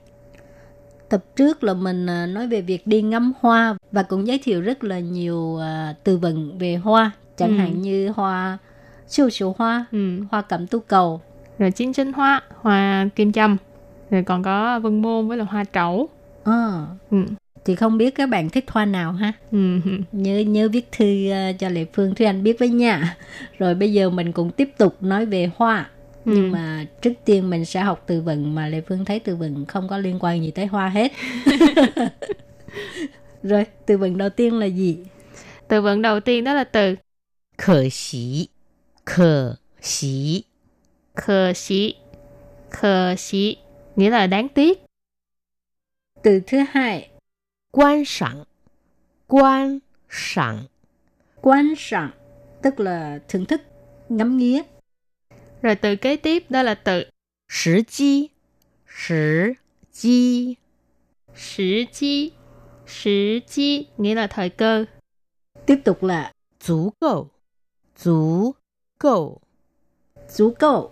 [1.09, 4.61] Tập trước là mình à, nói về việc đi ngắm hoa và cũng giới thiệu
[4.61, 7.57] rất là nhiều à, từ vựng về hoa, chẳng Ừ.
[7.57, 8.59] hạn như hoa
[9.09, 10.20] siêu siêu hoa, Ừ.
[10.30, 11.20] hoa cẩm tú cầu.
[11.59, 13.57] Rồi chín chính hoa, hoa kim châm
[14.11, 16.09] rồi còn có vân môn với là hoa trấu
[16.45, 16.87] ờ.
[17.11, 17.19] Ừ.
[17.64, 19.33] thì không biết các bạn thích hoa nào ha?
[19.53, 19.79] Ừ.
[20.12, 23.17] nhớ nhớ viết thư ờ, cho lệ phương thúy anh biết với nha.
[23.59, 25.90] Rồi bây giờ mình cũng tiếp tục nói về hoa.
[26.25, 26.33] Ừ.
[26.37, 29.67] nhưng mà trước tiên mình sẽ học từ vựng mà lệ phương thấy từ vựng
[29.67, 31.12] không có liên quan gì tới hoa hết.
[33.43, 34.99] Rồi từ vựng đầu tiên là gì?
[35.69, 36.95] Từ vựng đầu tiên đó là từ
[37.59, 38.49] khờ xí
[39.05, 40.43] khờ xí
[41.14, 41.95] khờ xí
[42.71, 43.57] khờ xí
[43.95, 44.84] nghĩa là đáng tiếc.
[46.24, 47.10] Từ thứ hai,
[47.72, 48.45] 观赏，
[49.28, 50.67] 观赏，
[51.41, 52.12] quan sát,
[52.62, 53.62] tức là thưởng thức,
[54.10, 54.62] ngắm nghía.
[55.62, 57.04] Rồi từ kế tiếp đó là từ
[57.48, 58.30] 时机，
[58.86, 59.56] 时
[59.91, 60.58] 机，
[61.36, 62.32] sử chi.
[62.88, 64.86] Sử chi nghĩa là thời cơ.
[65.65, 67.30] Tiếp tục là 足够，
[67.95, 68.56] 足
[68.98, 69.41] 够，
[70.36, 70.91] chú cầu.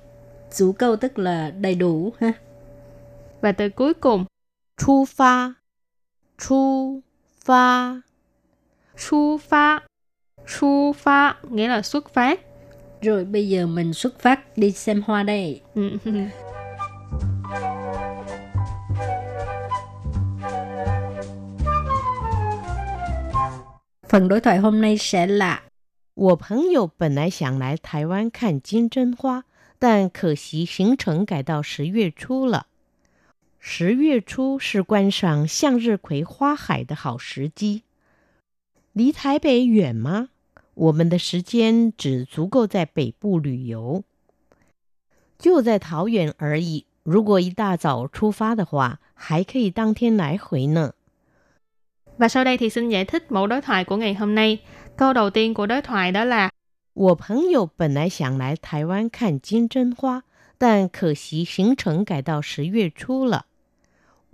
[0.56, 2.34] Chú cầu tức là đầy đủ ha.
[3.42, 4.26] Và từ cuối cùng
[4.78, 5.56] 出发，
[6.38, 7.02] 出
[7.46, 8.02] 发，
[8.98, 9.80] Chu pha.
[10.48, 12.40] Chu pha nghĩa là xuất phát.
[13.02, 15.62] Rồi bây giờ mình xuất phát đi xem hoa đây.
[15.76, 15.98] Ừ.
[24.10, 25.62] Phần đối thoại hôm nay sẽ là
[26.16, 29.44] 我朋友本来想来台湾看金针花，
[29.78, 32.66] 但可惜行程改到十月初了。
[33.62, 37.84] 十月初是观赏向日葵花海的好时机。
[38.94, 40.30] 离台北远吗？
[40.74, 44.04] 我们的时间只足够在北部旅游，
[45.38, 46.86] 就在桃园而已。
[47.04, 50.94] 如果一大早出发的话，还可以当天来回呢。
[52.18, 54.60] Và sau đây thì xin giải thích mẫu đối thoại của ngày hôm nay.
[54.96, 56.50] Câu đầu tiên của đối thoại đó là
[56.94, 60.24] 我朋友本来想来台湾看金针花，
[60.58, 63.46] 但可惜行程改到十月初了。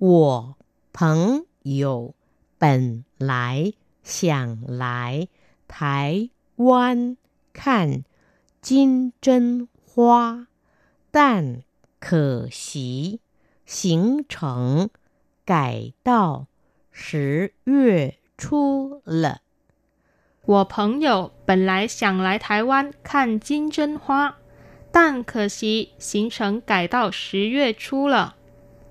[0.01, 0.57] 我
[0.93, 2.15] 朋友
[2.57, 3.73] 本来
[4.05, 5.27] 想来
[5.67, 7.17] 台湾
[7.53, 8.05] 看
[8.61, 10.47] 金针花，
[11.11, 11.65] 但
[11.99, 13.19] 可惜
[13.67, 14.89] 行程
[15.45, 16.47] 改到
[16.93, 19.41] 十月初了。
[20.45, 24.37] 我朋友本来想来台湾看金针花，
[24.93, 28.37] 但可惜行程改到十月初了。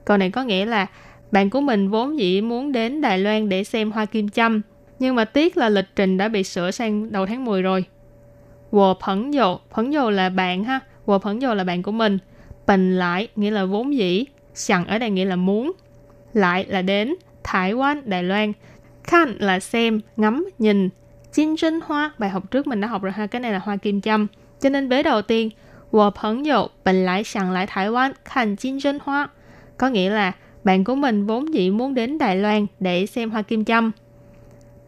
[0.07, 0.87] Câu này có nghĩa là
[1.31, 4.61] bạn của mình vốn dĩ muốn đến Đài Loan để xem hoa kim châm,
[4.99, 7.85] nhưng mà tiếc là lịch trình đã bị sửa sang đầu tháng 10 rồi.
[8.71, 12.17] Wo phẫn dồ, phẫn dồ là bạn ha, wo phẫn dồ là bạn của mình.
[12.67, 15.71] Bình lại nghĩa là vốn dĩ, chẳng ở đây nghĩa là muốn.
[16.33, 18.53] Lại là đến, Thái Quan, Đài Loan.
[19.03, 20.89] Khan là xem, ngắm, nhìn.
[21.33, 23.77] Chinh trinh hoa, bài học trước mình đã học rồi ha, cái này là hoa
[23.77, 24.27] kim châm.
[24.59, 25.49] Cho nên vế đầu tiên,
[25.91, 29.29] wo phẫn dồ, bình lại chẳng lại Thái Quan, khan chinh trinh hoa.
[29.77, 33.41] Có nghĩa là bạn của mình vốn dĩ muốn đến Đài Loan để xem hoa
[33.41, 33.91] kim châm.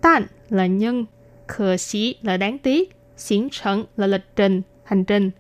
[0.02, 1.06] Tan là nhân,
[1.48, 5.32] khờ xí là đáng tiếc, xiển trận là lịch trình, hành trình.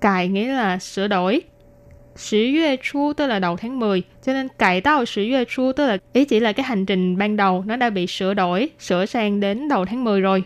[0.00, 1.40] Cài nghĩa là sửa đổi.
[2.16, 5.72] Sử yue chu tức là đầu tháng 10, cho nên cải tạo sử yue chu
[5.72, 8.68] tức là ý chỉ là cái hành trình ban đầu nó đã bị sửa đổi,
[8.78, 10.44] sửa sang đến đầu tháng 10 rồi.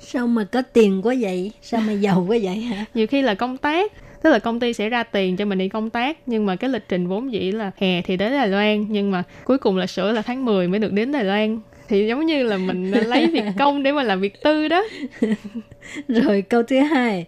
[0.00, 1.52] Sao mà có tiền quá vậy?
[1.62, 2.84] Sao mà giàu quá vậy hả?
[2.94, 3.92] Nhiều khi là công tác,
[4.23, 6.69] tức là công ty sẽ ra tiền cho mình đi công tác nhưng mà cái
[6.69, 9.87] lịch trình vốn dĩ là hè thì đến Đài Loan nhưng mà cuối cùng là
[9.87, 13.27] sửa là tháng 10 mới được đến Đài Loan thì giống như là mình lấy
[13.27, 14.83] việc công để mà làm việc tư đó
[16.07, 17.25] Rồi câu thứ hai,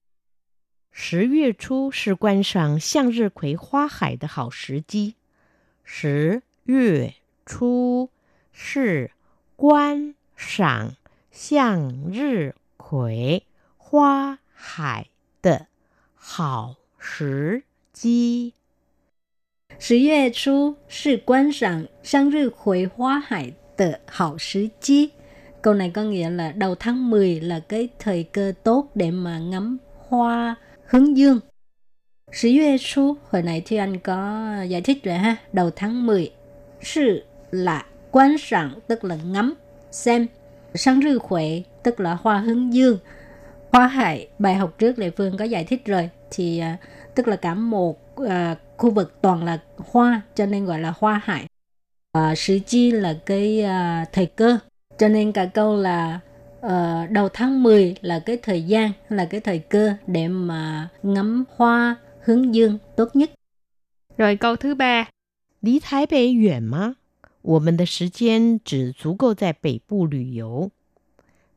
[0.91, 5.15] 十月初是观赏向日葵花海的好时机。
[5.84, 8.10] 十月初
[8.52, 9.10] 是
[9.56, 10.95] 观赏
[11.32, 13.43] 向日葵
[13.78, 15.10] 花海的
[16.28, 18.54] 好时机。
[19.80, 25.10] 十月初是观赏向日葵花海 tờ hảo sứ chi.
[25.62, 29.39] Câu này có nghĩa là đầu tháng 10 là cái thời cơ tốt để mà
[29.39, 31.39] ngắm hoa hướng dương.
[32.32, 36.32] Sử yue su, hồi nãy thì anh có giải thích rồi ha, đầu tháng 10.
[36.82, 39.54] Sự là quan sản, tức là ngắm,
[39.91, 40.28] xem.
[40.73, 42.97] Sang rư huệ, tức là hoa hướng dương.
[43.71, 46.80] Hoa hải, bài học trước Lệ Phương có giải thích rồi, thì uh,
[47.15, 48.30] tức là cả một uh,
[48.78, 51.45] khu vực toàn là hoa, cho nên gọi là hoa hải.
[52.17, 54.58] Uh, sử chi là cái uh, thời cơ,
[54.97, 56.19] cho nên cả câu là
[56.65, 61.43] uh, đầu tháng 10 là cái thời gian, là cái thời cơ để mà ngắm
[61.56, 63.32] hoa hướng dương tốt nhất.
[64.17, 65.08] Rồi câu thứ ba.
[65.62, 66.97] 离台北远吗？
[67.41, 70.71] 我们的时间只足够在北部旅游。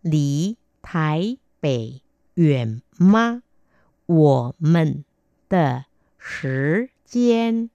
[0.01, 2.01] 离台北
[2.35, 3.43] 远吗？
[4.07, 5.05] 我们
[5.49, 5.85] 的
[6.19, 7.71] 时间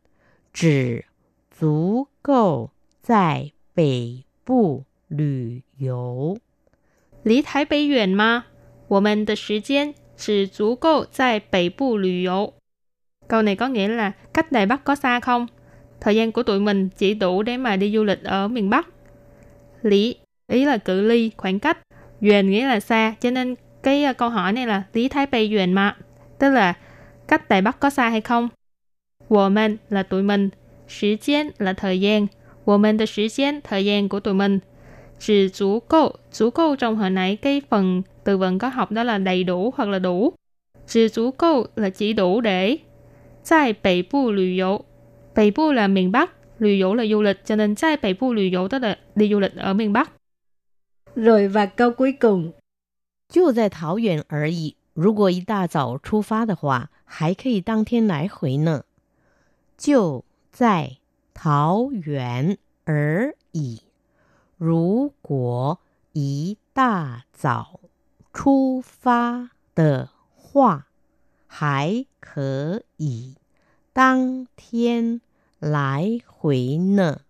[0.53, 1.05] 只
[1.49, 6.37] 足够在北部旅游。
[7.23, 8.45] 离台北远吗？
[8.87, 12.53] 我们的时间只足够在北部旅游。
[13.27, 15.47] Câu này có nghĩa là cách Đài Bắc có xa không?
[15.99, 18.87] Thời gian của tụi mình chỉ đủ để mà đi du lịch ở miền Bắc.
[19.81, 20.15] Lý,
[20.47, 21.77] ý là cự ly, khoảng cách.
[22.21, 25.49] Duyên nghĩa là xa, cho nên cái uh, câu hỏi này là Lý Thái Bày
[25.49, 25.97] Duyên mà.
[26.39, 26.73] Tức là
[27.27, 28.49] cách Đài Bắc có xa hay không?
[29.29, 30.49] Wo men là tụi mình.
[30.99, 32.27] Thời gian là thời gian.
[32.65, 34.59] Wo men de thời gian, thời gian của tụi mình.
[35.19, 39.03] Chỉ đủ cầu, đủ cầu trong hồi nãy cái phần từ vựng có học đó
[39.03, 40.33] là đầy đủ hoặc là đủ.
[40.87, 42.77] Chỉ đủ cầu là chỉ đủ để.
[43.49, 44.79] Tại Bắc Bộ lưu 游
[45.35, 48.33] Bắc Bộ là miền Bắc, lưu 游 là du lịch, cho nên tại Bắc Bộ
[48.33, 50.11] lưu 游 tức là đi du lịch ở miền Bắc.
[51.15, 52.51] Rồi và câu cuối cùng.
[53.31, 54.74] 就在桃园而已。
[54.96, 58.84] 如果一大早出发的话，还可以当天来回呢。
[59.76, 60.96] 就在
[61.34, 62.56] 桃园
[62.86, 63.82] 而已。
[64.56, 65.80] 如果
[66.14, 67.78] 一大早
[68.32, 70.86] 出发的话，
[71.46, 73.34] 还可以
[73.92, 75.20] 当天
[75.58, 77.20] 来回呢。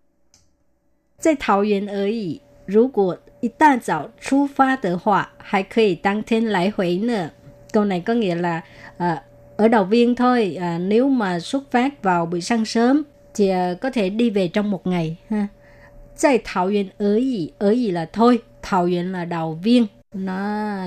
[1.17, 2.41] 在桃园而已。
[2.65, 7.33] 如果一大早出发的话，还可以当天来回呢。
[7.77, 8.61] Câu này có nghĩa là
[8.97, 9.23] à,
[9.57, 10.57] ở đầu viên thôi.
[10.59, 13.03] À, nếu mà xuất phát vào buổi sáng sớm
[13.35, 15.47] thì à, có thể đi về trong một ngày ha.
[16.21, 17.49] Tại Thảo Nguyên ở gì?
[17.57, 18.39] Ở gì là thôi.
[18.61, 19.85] Thảo Nguyên là đầu viên.
[20.13, 20.39] Nó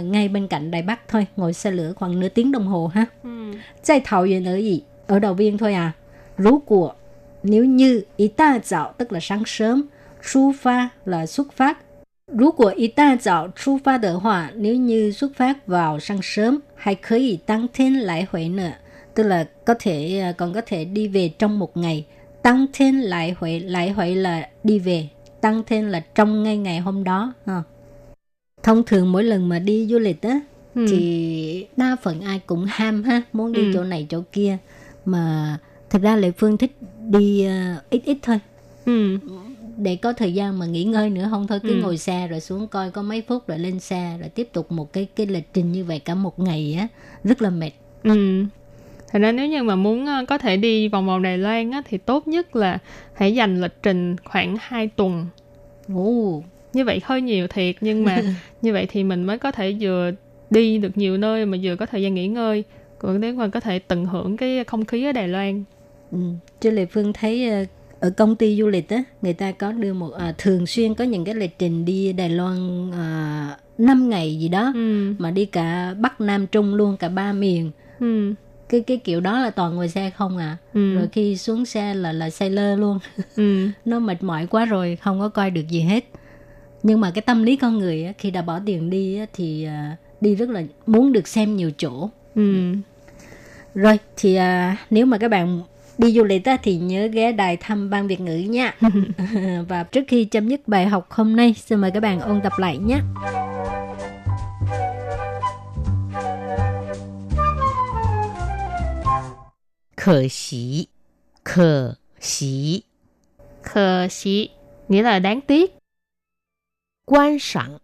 [0.05, 1.27] ngay bên cạnh Đài Bắc thôi.
[1.37, 3.07] Ngồi xe lửa khoảng nửa tiếng đồng hồ ha.
[3.23, 3.53] Ừ.
[3.87, 4.83] Tại Thảo Nguyên ở gì?
[5.07, 5.93] Ở đầu viên thôi à.
[6.39, 6.95] Rú của
[7.43, 9.83] nếu như ý ta dạo tức là sáng sớm,
[10.23, 11.79] xuất phát là xuất phát.
[12.33, 16.23] Nếu của ý ta dạo xuất phát de hỏa, nếu như xuất phát vào sáng
[16.23, 18.71] sớm, hay có thể tăng thêm lại huệ nữa.
[19.15, 22.07] Tức là có thể còn có thể đi về trong một ngày.
[22.43, 25.09] Tăng thêm lại huệ, lại huệ là đi về.
[25.41, 27.33] Tăng thêm là trong ngay ngày hôm đó.
[27.47, 27.63] Ha.
[28.63, 30.41] Thông thường mỗi lần mà đi du lịch á,
[30.75, 30.87] ừ.
[30.91, 33.71] thì đa phần ai cũng ham ha, muốn đi ừ.
[33.75, 34.57] chỗ này chỗ kia.
[35.05, 35.57] Mà
[35.91, 36.77] thật ra Lệ Phương thích
[37.09, 38.39] đi uh, ít ít thôi.
[38.85, 39.19] Ừ
[39.77, 41.81] để có thời gian mà nghỉ ngơi nữa không thôi cứ ừ.
[41.83, 44.93] ngồi xe rồi xuống coi có mấy phút rồi lên xe rồi tiếp tục một
[44.93, 46.89] cái cái lịch trình như vậy cả một ngày á
[47.25, 47.71] rất là mệt
[48.03, 48.45] ừ
[49.13, 51.83] Thật ra nếu như mà muốn ờ, có thể đi vòng vòng Đài Loan á,
[51.89, 52.79] thì tốt nhất là
[53.15, 55.27] hãy dành lịch trình khoảng 2 tuần.
[55.95, 56.43] Ồ.
[56.73, 58.23] Như vậy hơi nhiều thiệt nhưng mà
[58.63, 60.11] như vậy thì mình mới có thể vừa
[60.51, 62.65] đi được nhiều nơi mà vừa có thời gian nghỉ ngơi
[62.99, 65.65] còn nếu mà có thể tận hưởng cái không khí ở Đài Loan.
[66.13, 66.19] Ừ.
[66.61, 67.65] Chứ Lệ Phương thấy ờ,
[68.01, 71.05] ở công ty du lịch á người ta có đưa một à, thường xuyên có
[71.05, 75.15] những cái lịch trình đi Đài Loan à, 5 ngày gì đó ừ.
[75.19, 78.35] mà đi cả Bắc Nam Trung luôn cả ba miền ừ.
[78.69, 80.95] cái cái kiểu đó là toàn ngồi xe không à ừ.
[80.95, 82.99] rồi khi xuống xe là là say lơ luôn
[83.37, 83.69] ừ.
[83.85, 86.05] nó mệt mỏi quá rồi không có coi được gì hết
[86.83, 89.65] nhưng mà cái tâm lý con người á, khi đã bỏ tiền đi á, thì
[89.65, 92.75] à, đi rất là muốn được xem nhiều chỗ ừ.
[93.75, 95.63] rồi thì à, nếu mà các bạn
[96.01, 98.75] đi du lịch thì nhớ ghé đài thăm ban Việt ngữ nha.
[99.69, 102.53] và trước khi chấm dứt bài học hôm nay, xin mời các bạn ôn tập
[102.59, 103.01] lại nhé.
[109.97, 110.87] Khở xí
[111.45, 112.83] Khở xí
[113.63, 114.49] Khở xí
[114.89, 115.75] nghĩa là đáng tiếc.
[117.07, 117.77] Quan sẵn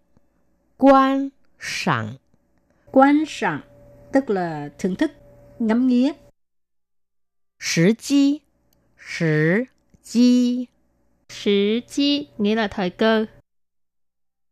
[0.79, 1.29] Quan
[1.61, 2.07] sẵn
[2.93, 3.61] Quan sẵn
[4.13, 5.13] tức là thưởng thức,
[5.59, 6.13] ngắm nghía.
[7.60, 8.42] 时机，
[8.98, 9.68] 时
[10.02, 10.68] 机，
[11.30, 13.28] 时机 nghĩa là thời cơ.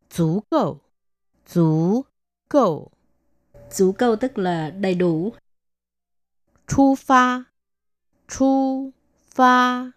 [0.10, 0.80] 足够，
[1.46, 2.06] 足
[2.48, 2.92] 够，
[3.70, 5.34] 足够 tức là đầy đủ.
[6.68, 7.46] 出发，
[8.28, 8.92] 出
[9.36, 9.92] 发，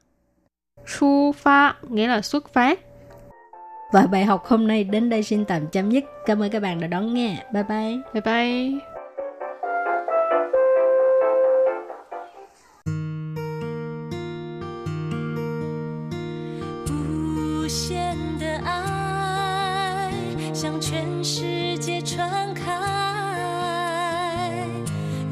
[0.87, 2.81] 出发 nghĩa là xuất phát.
[3.93, 6.05] Và bài học hôm nay đến đây xin tạm chấm dứt.
[6.27, 7.47] Cảm ơn các bạn đã đón nghe.
[7.53, 7.99] Bye bye.
[8.13, 8.96] Bye bye.
[17.68, 20.10] 无限的爱
[20.54, 22.64] 向全世界传开，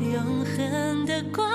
[0.01, 1.54] 永恒的光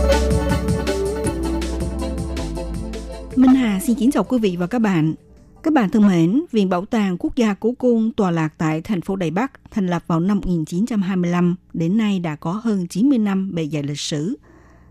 [3.91, 5.13] xin kính chào quý vị và các bạn.
[5.63, 9.01] Các bạn thân mến, Viện Bảo tàng Quốc gia Cố Cung tọa lạc tại thành
[9.01, 13.55] phố Đài Bắc thành lập vào năm 1925, đến nay đã có hơn 90 năm
[13.55, 14.35] bề dày lịch sử.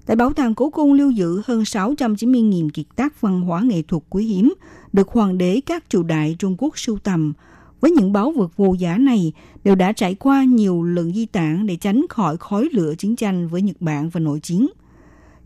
[0.06, 4.02] Tại Bảo tàng Cố Cung lưu giữ hơn 690.000 kiệt tác văn hóa nghệ thuật
[4.10, 4.54] quý hiếm,
[4.92, 7.32] được hoàng đế các triều đại Trung Quốc sưu tầm.
[7.80, 9.32] Với những báu vật vô giá này,
[9.64, 13.48] đều đã trải qua nhiều lần di tản để tránh khỏi khói lửa chiến tranh
[13.48, 14.66] với Nhật Bản và nội chiến.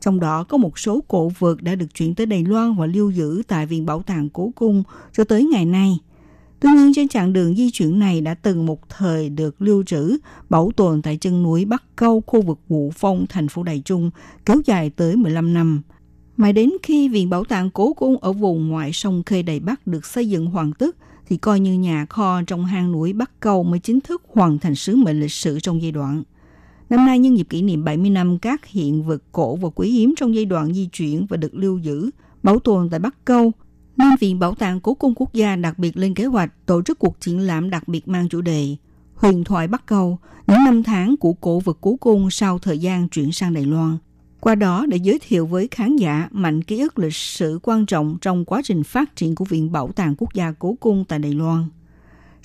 [0.05, 3.11] Trong đó có một số cổ vật đã được chuyển tới Đài Loan và lưu
[3.11, 5.99] giữ tại Viện Bảo tàng Cố Cung cho tới ngày nay.
[6.61, 10.17] Tuy nhiên trên chặng đường di chuyển này đã từng một thời được lưu trữ,
[10.49, 14.11] bảo tồn tại chân núi Bắc Câu, khu vực Vũ Phong, thành phố Đài Trung,
[14.47, 15.83] kéo dài tới 15 năm.
[16.37, 19.87] Mãi đến khi Viện Bảo tàng Cố Cung ở vùng ngoại sông Khê Đài Bắc
[19.87, 23.62] được xây dựng hoàn tất, thì coi như nhà kho trong hang núi Bắc Câu
[23.62, 26.23] mới chính thức hoàn thành sứ mệnh lịch sử trong giai đoạn.
[26.96, 30.14] Năm nay nhân dịp kỷ niệm 70 năm các hiện vật cổ và quý hiếm
[30.16, 32.11] trong giai đoạn di chuyển và được lưu giữ,
[32.42, 33.52] bảo tồn tại Bắc Câu,
[33.96, 36.98] Nam Viện Bảo tàng Cố cung Quốc gia đặc biệt lên kế hoạch tổ chức
[36.98, 38.76] cuộc triển lãm đặc biệt mang chủ đề
[39.14, 43.09] Huyền thoại Bắc Câu, những năm tháng của cổ vật Cố cung sau thời gian
[43.09, 43.98] chuyển sang Đài Loan.
[44.40, 48.16] Qua đó để giới thiệu với khán giả mạnh ký ức lịch sử quan trọng
[48.20, 51.33] trong quá trình phát triển của Viện Bảo tàng Quốc gia Cố cung tại Đài
[51.33, 51.64] Loan.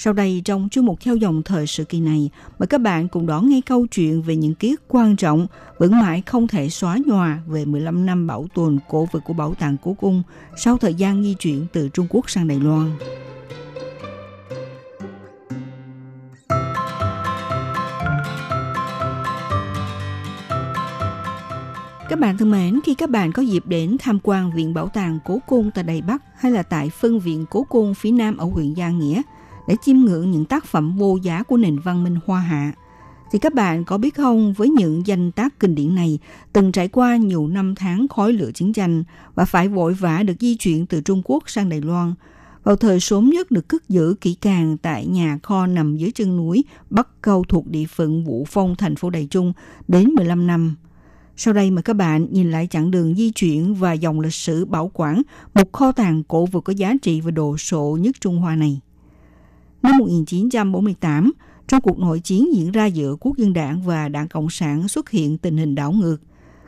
[0.01, 3.27] Sau đây trong chương mục theo dòng thời sự kỳ này, mời các bạn cùng
[3.27, 6.97] đón nghe câu chuyện về những ký ức quan trọng vẫn mãi không thể xóa
[7.05, 10.23] nhòa về 15 năm bảo tồn cổ vật của Bảo tàng Cố Cung
[10.57, 12.91] sau thời gian di chuyển từ Trung Quốc sang Đài Loan.
[22.09, 25.19] Các bạn thân mến, khi các bạn có dịp đến tham quan Viện Bảo tàng
[25.25, 28.45] Cố Cung tại Đài Bắc hay là tại phân viện Cố Cung phía Nam ở
[28.45, 29.21] huyện Gia Nghĩa,
[29.69, 32.73] để chiêm ngưỡng những tác phẩm vô giá của nền văn minh Hoa Hạ.
[33.31, 36.19] Thì các bạn có biết không, với những danh tác kinh điển này,
[36.53, 39.03] từng trải qua nhiều năm tháng khói lửa chiến tranh
[39.35, 42.13] và phải vội vã được di chuyển từ Trung Quốc sang Đài Loan,
[42.63, 46.37] vào thời sớm nhất được cất giữ kỹ càng tại nhà kho nằm dưới chân
[46.37, 49.53] núi Bắc Câu thuộc địa phận Vũ Phong, thành phố Đài Trung
[49.87, 50.75] đến 15 năm.
[51.35, 54.65] Sau đây mời các bạn nhìn lại chặng đường di chuyển và dòng lịch sử
[54.65, 55.21] bảo quản
[55.53, 58.81] một kho tàng cổ vật có giá trị và đồ sộ nhất Trung Hoa này.
[59.83, 61.31] Năm 1948,
[61.67, 65.09] trong cuộc nội chiến diễn ra giữa Quốc dân đảng và Đảng Cộng sản xuất
[65.09, 66.17] hiện tình hình đảo ngược.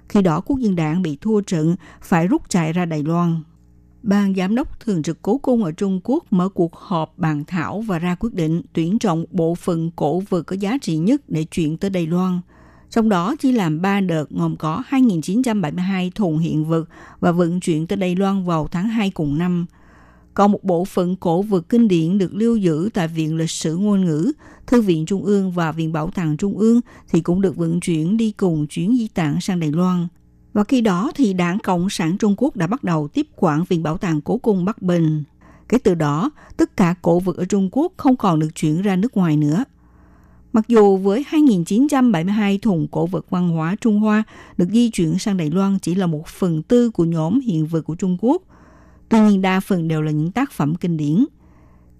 [0.10, 3.44] Khi đó Quốc dân đảng bị thua trận, phải rút chạy ra Đài Loan.
[4.04, 7.82] Ban giám đốc thường trực cố cung ở Trung Quốc mở cuộc họp bàn thảo
[7.82, 11.44] và ra quyết định tuyển chọn bộ phận cổ vật có giá trị nhất để
[11.44, 12.40] chuyển tới Đài Loan.
[12.90, 17.88] Trong đó chỉ làm 3 đợt gồm có 2.972 thùng hiện vật và vận chuyển
[17.88, 19.66] tới Đài Loan vào tháng 2 cùng năm–
[20.34, 23.78] còn một bộ phận cổ vật kinh điển được lưu giữ tại Viện Lịch sử
[23.78, 24.32] Ngôn ngữ,
[24.68, 28.18] Thư viện Trung ương và Viện Bảo tàng Trung ương thì cũng được vận chuyển
[28.18, 30.08] đi cùng chuyến di tản sang Đài Loan.
[30.54, 33.84] Và khi đó thì Đảng Cộng sản Trung Quốc đã bắt đầu tiếp quản Viện
[33.84, 35.24] Bảo tàng Cố cung Bắc Bình.
[35.70, 38.96] Kể từ đó, tất cả cổ vật ở Trung Quốc không còn được chuyển ra
[38.96, 39.64] nước ngoài nữa.
[40.54, 44.24] Mặc dù với 2.972 thùng cổ vật văn hóa Trung Hoa
[44.58, 47.82] được di chuyển sang Đài Loan chỉ là một phần tư của nhóm hiện vật
[47.82, 48.42] của Trung Quốc,
[49.12, 51.26] Tuy nhiên đa phần đều là những tác phẩm kinh điển.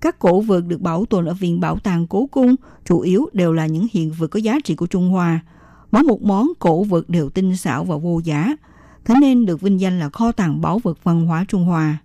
[0.02, 2.56] Các cổ vật được bảo tồn ở Viện Bảo tàng Cố Cung
[2.86, 5.40] chủ yếu đều là những hiện vật có giá trị của Trung Hoa.
[5.92, 8.56] Mỗi một món cổ vật đều tinh xảo và vô giá,
[9.06, 11.98] thế nên được vinh danh là kho tàng bảo vật văn hóa Trung Hoa.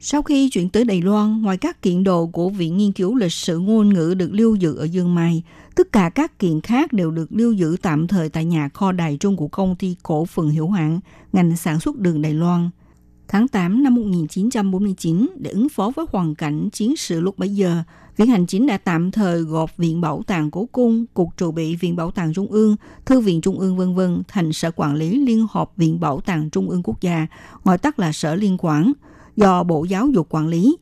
[0.00, 3.32] Sau khi chuyển tới Đài Loan, ngoài các kiện đồ của Viện Nghiên cứu Lịch
[3.32, 5.42] sử Ngôn ngữ được lưu giữ ở Dương Mai,
[5.74, 9.16] tất cả các kiện khác đều được lưu giữ tạm thời tại nhà kho đài
[9.16, 11.00] trung của công ty cổ phần hiểu hạn
[11.32, 12.70] ngành sản xuất đường Đài Loan–
[13.28, 17.82] Tháng 8 năm 1949, để ứng phó với hoàn cảnh chiến sự lúc bấy giờ,
[18.16, 21.76] Viện Hành Chính đã tạm thời gộp Viện Bảo tàng Cố Cung, Cục Trụ bị
[21.76, 25.18] Viện Bảo tàng Trung ương, Thư viện Trung ương vân vân thành Sở Quản lý
[25.26, 27.26] Liên hợp Viện Bảo tàng Trung ương Quốc gia,
[27.64, 28.92] gọi tắt là Sở Liên quản,
[29.36, 30.76] do Bộ Giáo dục quản lý.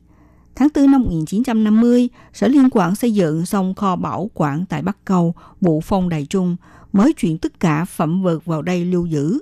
[0.55, 5.05] Tháng 4 năm 1950, Sở Liên quản xây dựng xong kho bảo quản tại Bắc
[5.05, 6.55] Cầu, Bộ Phong Đài Trung,
[6.93, 9.39] mới chuyển tất cả phẩm vật vào đây lưu giữ.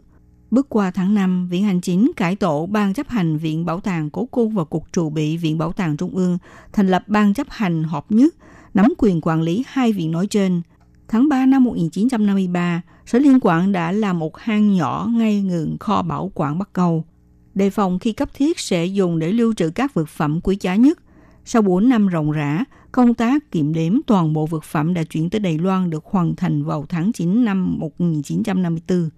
[0.51, 4.09] Bước qua tháng 5, Viện Hành Chính cải tổ Ban chấp hành Viện Bảo tàng
[4.09, 6.37] Cố Cung và Cục Trù bị Viện Bảo tàng Trung ương,
[6.73, 8.35] thành lập Ban chấp hành họp nhất,
[8.73, 10.61] nắm quyền quản lý hai viện nói trên.
[11.07, 16.01] Tháng 3 năm 1953, Sở Liên quản đã làm một hang nhỏ ngay ngừng kho
[16.01, 17.05] bảo quản Bắc Cầu,
[17.53, 20.75] đề phòng khi cấp thiết sẽ dùng để lưu trữ các vật phẩm quý giá
[20.75, 20.99] nhất.
[21.45, 25.29] Sau 4 năm rộng rã, công tác kiểm đếm toàn bộ vật phẩm đã chuyển
[25.29, 29.09] tới Đài Loan được hoàn thành vào tháng 9 năm 1954.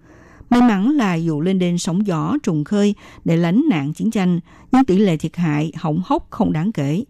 [0.50, 4.40] May mắn là dù lên đên sóng gió trùng khơi để lánh nạn chiến tranh,
[4.72, 7.04] nhưng tỷ lệ thiệt hại hỏng hóc không đáng kể.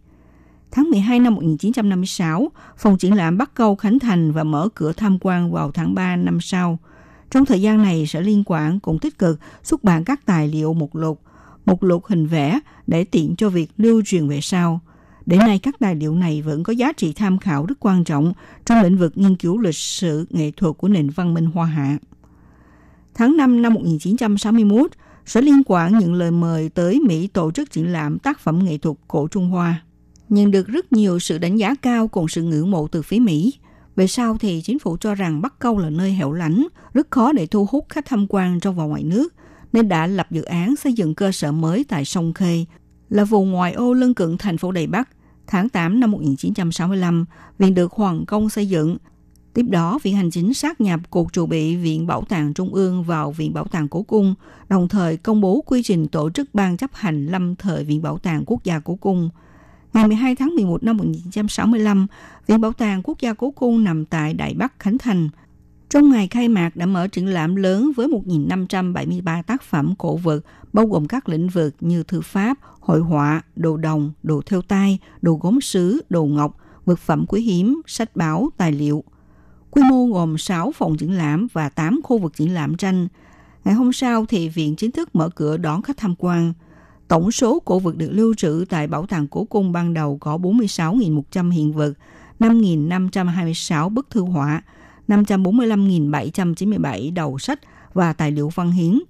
[0.70, 5.18] Tháng 12 năm 1956, phòng triển lãm Bắc Câu khánh thành và mở cửa tham
[5.20, 6.78] quan vào tháng 3 năm sau.
[7.30, 10.74] Trong thời gian này, Sở Liên quản cũng tích cực xuất bản các tài liệu
[10.74, 11.20] mục lục,
[11.66, 14.80] mục lục hình vẽ để tiện cho việc lưu truyền về sau.
[15.26, 18.32] Đến nay, các tài liệu này vẫn có giá trị tham khảo rất quan trọng
[18.64, 21.98] trong lĩnh vực nghiên cứu lịch sử nghệ thuật của nền văn minh Hoa Hạ.
[23.14, 24.90] Tháng 5 năm 1961,
[25.26, 28.78] Sở Liên quản nhận lời mời tới Mỹ tổ chức triển lãm tác phẩm nghệ
[28.78, 29.82] thuật cổ Trung Hoa.
[30.28, 33.54] Nhận được rất nhiều sự đánh giá cao cùng sự ngưỡng mộ từ phía Mỹ.
[33.96, 37.32] Về sau thì chính phủ cho rằng Bắc Câu là nơi hẻo lánh, rất khó
[37.32, 39.34] để thu hút khách tham quan trong và ngoài nước,
[39.72, 42.64] nên đã lập dự án xây dựng cơ sở mới tại Sông Khê,
[43.08, 45.08] là vùng ngoại ô lân cận thành phố Đài Bắc.
[45.46, 47.24] Tháng 8 năm 1965,
[47.58, 48.96] viện được hoàn công xây dựng
[49.54, 53.02] Tiếp đó, Viện Hành Chính sát nhập Cục trụ bị Viện Bảo tàng Trung ương
[53.02, 54.34] vào Viện Bảo tàng Cố Cung,
[54.68, 58.18] đồng thời công bố quy trình tổ chức ban chấp hành lâm thời Viện Bảo
[58.18, 59.30] tàng Quốc gia Cố Cung.
[59.92, 62.06] Ngày 12 tháng 11 năm 1965,
[62.46, 65.28] Viện Bảo tàng Quốc gia Cố Cung nằm tại Đại Bắc Khánh Thành.
[65.88, 70.40] Trong ngày khai mạc đã mở triển lãm lớn với 1.573 tác phẩm cổ vật,
[70.72, 74.98] bao gồm các lĩnh vực như thư pháp, hội họa, đồ đồng, đồ theo tay,
[75.22, 79.04] đồ gốm sứ, đồ ngọc, vật phẩm quý hiếm, sách báo, tài liệu–
[79.74, 83.08] Quy mô gồm 6 phòng triển lãm và 8 khu vực triển lãm tranh.
[83.64, 86.52] Ngày hôm sau thì viện chính thức mở cửa đón khách tham quan.
[87.08, 90.36] Tổng số cổ vật được lưu trữ tại Bảo tàng Cố Cung ban đầu có
[90.36, 91.92] 46.100 hiện vật,
[92.40, 94.62] 5.526 bức thư họa,
[95.08, 97.60] 545.797 đầu sách
[97.94, 99.00] và tài liệu văn hiến.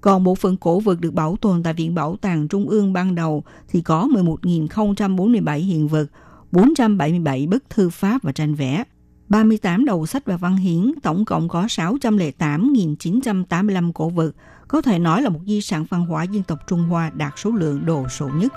[0.00, 3.14] Còn bộ phận cổ vật được bảo tồn tại Viện Bảo tàng Trung ương ban
[3.14, 6.06] đầu thì có 11.047 hiện vật,
[6.52, 8.84] 477 bức thư pháp và tranh vẽ.
[9.30, 14.32] 38 đầu sách và văn hiến, tổng cộng có 608.985 cổ vật,
[14.68, 17.50] có thể nói là một di sản văn hóa dân tộc Trung Hoa đạt số
[17.50, 18.52] lượng đồ sộ nhất.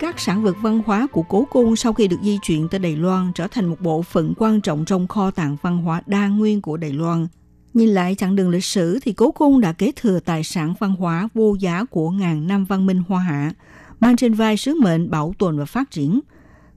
[0.00, 2.96] Các sản vật văn hóa của cố cung sau khi được di chuyển tới Đài
[2.96, 6.62] Loan trở thành một bộ phận quan trọng trong kho tàng văn hóa đa nguyên
[6.62, 7.26] của Đài Loan–
[7.74, 10.94] Nhìn lại chặng đường lịch sử thì Cố Cung đã kế thừa tài sản văn
[10.94, 13.52] hóa vô giá của ngàn năm văn minh Hoa Hạ,
[14.00, 16.20] mang trên vai sứ mệnh bảo tồn và phát triển.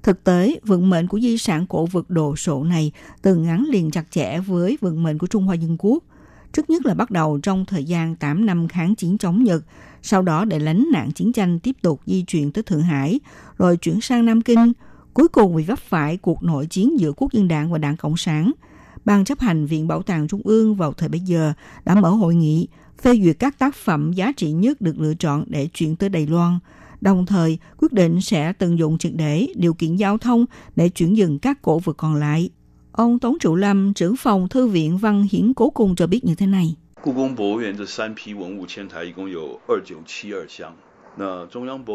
[0.04, 3.92] Thực tế, vận mệnh của di sản cổ vật đồ sộ này từng ngắn liền
[3.92, 6.04] chặt chẽ với vận mệnh của Trung Hoa Dân Quốc.
[6.54, 9.64] Trước nhất là bắt đầu trong thời gian 8 năm kháng chiến chống Nhật,
[10.02, 13.20] sau đó để lánh nạn chiến tranh tiếp tục di chuyển tới Thượng Hải,
[13.58, 14.74] rồi chuyển sang Nam Kinh,
[15.14, 18.18] cuối cùng bị vấp phải cuộc nội chiến giữa Quốc dân đảng và Đảng Cộng
[18.18, 18.52] sản–
[19.05, 21.53] Ban chấp hành Viện Bảo tàng Trung ương vào thời bấy giờ
[21.85, 22.69] đã mở hội nghị
[23.03, 26.27] phê duyệt các tác phẩm giá trị nhất được lựa chọn để chuyển tới Đài
[26.27, 26.59] Loan,
[27.01, 30.45] đồng thời quyết định sẽ tận dụng triệt để điều kiện giao thông
[30.77, 32.51] để chuyển dừng các cổ vật còn lại.
[32.93, 36.35] Ông Tống Trụ Lâm, trưởng phòng Thư viện Văn Hiến Cố Cung cho biết như
[36.35, 36.77] thế này.
[37.07, 40.75] 故宫博物院这三批文物迁台一共有二九七二箱。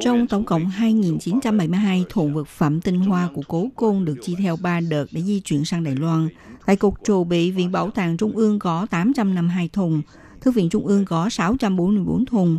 [0.01, 4.57] trong tổng cộng 2.972 thùng vật phẩm tinh hoa của cố cung được chia theo
[4.63, 6.29] 3 đợt để di chuyển sang Đài Loan.
[6.67, 10.03] Tại cục trù bị Viện Bảo tàng Trung ương có 852 thùng,
[10.41, 12.59] Thư viện Trung ương có 644 thùng.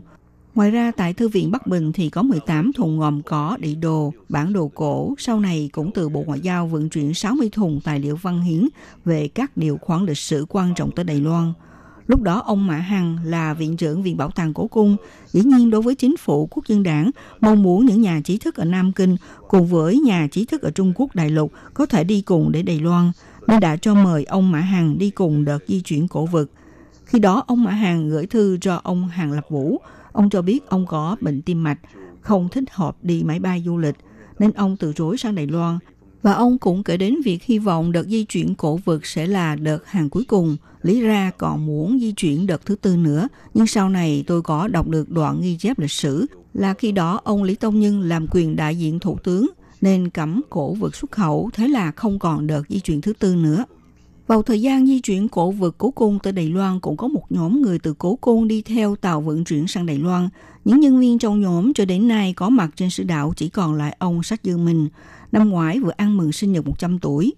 [0.56, 4.14] Ngoài ra tại Thư viện Bắc Bình thì có 18 thùng gồm có địa đồ,
[4.30, 5.14] bản đồ cổ.
[5.18, 8.68] Sau này cũng từ Bộ Ngoại giao vận chuyển 60 thùng tài liệu văn hiến
[9.06, 11.54] về các điều khoản lịch sử quan trọng tới Đài Loan–
[12.08, 14.98] Lúc đó ông Mã Hằng là viện trưởng Viện Bảo tàng Cổ Cung.
[15.28, 18.56] Dĩ nhiên đối với chính phủ quốc dân đảng, mong muốn những nhà trí thức
[18.56, 19.16] ở Nam Kinh
[19.48, 22.62] cùng với nhà trí thức ở Trung Quốc đại lục có thể đi cùng để
[22.62, 23.12] Đài Loan,
[23.48, 26.46] nên đã cho mời ông Mã Hằng đi cùng đợt di chuyển cổ vật.
[27.06, 29.82] Khi đó ông Mã Hằng gửi thư cho ông Hàng Lập Vũ.
[30.12, 31.80] Ông cho biết ông có bệnh tim mạch,
[32.22, 33.96] không thích hợp đi máy bay du lịch,
[34.40, 35.80] nên ông từ chối sang Đài Loan
[36.28, 39.56] và ông cũng kể đến việc hy vọng đợt di chuyển cổ vực sẽ là
[39.56, 40.58] đợt hàng cuối cùng.
[40.84, 44.68] Lý ra còn muốn di chuyển đợt thứ tư nữa, nhưng sau này tôi có
[44.68, 48.28] đọc được đoạn ghi chép lịch sử là khi đó ông Lý Tông Nhân làm
[48.32, 49.48] quyền đại diện thủ tướng
[49.82, 53.36] nên cấm cổ vực xuất khẩu, thế là không còn đợt di chuyển thứ tư
[53.36, 53.66] nữa.
[54.28, 57.24] Vào thời gian di chuyển cổ vực cố cung tới Đài Loan cũng có một
[57.30, 60.30] nhóm người từ cố cung đi theo tàu vận chuyển sang Đài Loan.
[60.66, 63.74] Những nhân viên trong nhóm cho đến nay có mặt trên sứ đảo chỉ còn
[63.74, 64.88] lại ông Sách Dương Minh.
[65.32, 67.34] Năm ngoái vừa ăn mừng sinh nhật 100 tuổi.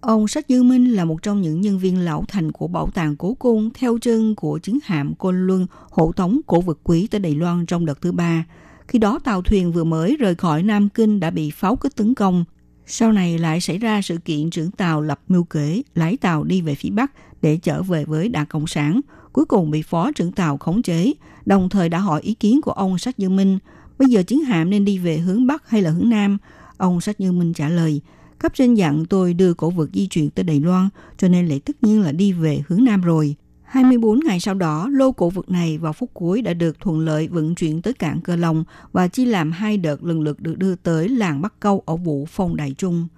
[0.00, 3.16] Ông Sách Dư Minh là một trong những nhân viên lão thành của bảo tàng
[3.16, 7.20] cố cung theo chân của chiến hạm Côn Luân hộ tống cổ vật quý tới
[7.20, 8.44] Đài Loan trong đợt thứ ba.
[8.88, 12.14] Khi đó tàu thuyền vừa mới rời khỏi Nam Kinh đã bị pháo kích tấn
[12.14, 12.44] công.
[12.86, 16.62] Sau này lại xảy ra sự kiện trưởng tàu lập mưu kế, lái tàu đi
[16.62, 17.12] về phía Bắc
[17.42, 19.00] để trở về với Đảng Cộng sản.
[19.32, 21.12] Cuối cùng bị phó trưởng tàu khống chế,
[21.46, 23.58] đồng thời đã hỏi ý kiến của ông Sách Dương Minh.
[23.98, 26.38] Bây giờ chiến hạm nên đi về hướng Bắc hay là hướng Nam?
[26.80, 28.00] Ông Sách như Minh trả lời,
[28.38, 31.58] cấp trên dặn tôi đưa cổ vật di chuyển tới Đài Loan, cho nên lẽ
[31.58, 33.36] tất nhiên là đi về hướng Nam rồi.
[33.62, 37.28] 24 ngày sau đó, lô cổ vật này vào phút cuối đã được thuận lợi
[37.28, 40.74] vận chuyển tới cảng Cơ Long và chia làm hai đợt lần lượt được đưa
[40.74, 43.08] tới làng Bắc Câu ở vụ Phong Đại Trung.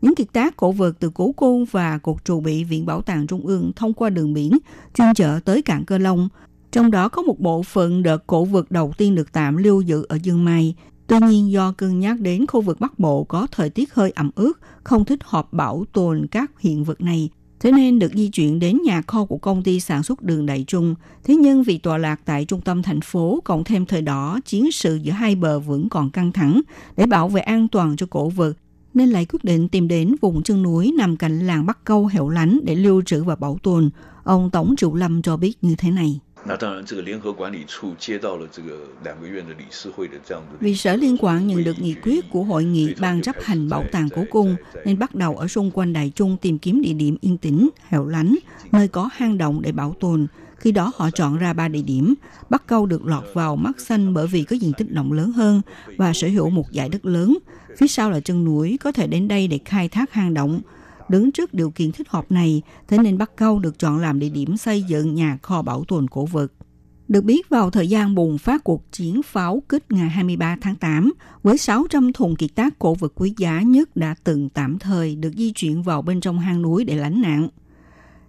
[0.00, 3.26] Những kiệt tác cổ vật từ Cố Côn và cột trụ bị Viện Bảo tàng
[3.26, 4.58] Trung ương thông qua đường biển
[4.94, 6.28] chuyên chở tới cảng Cơ Long.
[6.72, 10.06] Trong đó có một bộ phận đợt cổ vật đầu tiên được tạm lưu giữ
[10.08, 10.74] ở Dương Mai.
[11.08, 14.30] Tuy nhiên do cân nhắc đến khu vực Bắc Bộ có thời tiết hơi ẩm
[14.34, 14.52] ướt,
[14.84, 17.30] không thích hợp bảo tồn các hiện vật này,
[17.60, 20.64] Thế nên được di chuyển đến nhà kho của công ty sản xuất đường Đại
[20.66, 20.94] Trung.
[21.24, 24.72] Thế nhưng vì tọa lạc tại trung tâm thành phố, cộng thêm thời đó chiến
[24.72, 26.60] sự giữa hai bờ vẫn còn căng thẳng
[26.96, 28.52] để bảo vệ an toàn cho cổ vật,
[28.94, 32.28] nên lại quyết định tìm đến vùng chân núi nằm cạnh làng Bắc Câu hẻo
[32.28, 33.90] lánh để lưu trữ và bảo tồn.
[34.24, 36.20] Ông Tổng Triệu Lâm cho biết như thế này.
[36.47, 40.57] 那当然，这个联合管理处接到了这个两个院的理事会的这样的。
[40.59, 43.85] Vì sở liên quan nhận được nghị quyết của hội nghị ban chấp hành bảo
[43.91, 44.55] tàng cố cung
[44.85, 48.05] nên bắt đầu ở xung quanh Đại Trung tìm kiếm địa điểm yên tĩnh, hẻo
[48.05, 48.35] lánh,
[48.71, 50.27] nơi có hang động để bảo tồn.
[50.57, 52.13] Khi đó họ chọn ra ba địa điểm.
[52.49, 55.61] Bắc Câu được lọt vào mắt xanh bởi vì có diện tích rộng lớn hơn
[55.97, 57.37] và sở hữu một dải đất lớn.
[57.77, 60.61] Phía sau là chân núi, có thể đến đây để khai thác hang động.
[61.08, 64.28] Đứng trước điều kiện thích hợp này, thế nên Bắc Câu được chọn làm địa
[64.28, 66.52] điểm xây dựng nhà kho bảo tồn cổ vật.
[67.08, 71.12] Được biết vào thời gian bùng phát cuộc chiến pháo kích ngày 23 tháng 8,
[71.42, 75.32] với 600 thùng kiệt tác cổ vật quý giá nhất đã từng tạm thời được
[75.36, 77.48] di chuyển vào bên trong hang núi để lánh nạn.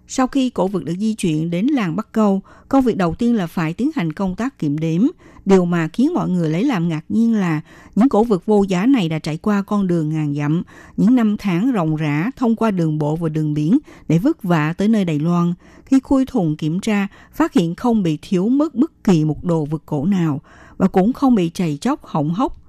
[0.06, 3.34] Sau khi cổ vật được di chuyển đến làng Bắc Câu, công việc đầu tiên
[3.34, 5.02] là phải tiến hành công tác kiểm đếm.
[5.50, 7.60] Điều mà khiến mọi người lấy làm ngạc nhiên là
[7.94, 10.62] những cổ vật vô giá này đã trải qua con đường ngàn dặm,
[10.96, 13.78] những năm tháng ròng rã thông qua đường bộ và đường biển
[14.08, 15.54] để vất vả tới nơi Đài Loan.
[15.84, 19.64] Khi khui thùng kiểm tra, phát hiện không bị thiếu mất bất kỳ một đồ
[19.64, 20.40] vật cổ nào
[20.78, 22.59] và cũng không bị chảy chóc hỏng hóc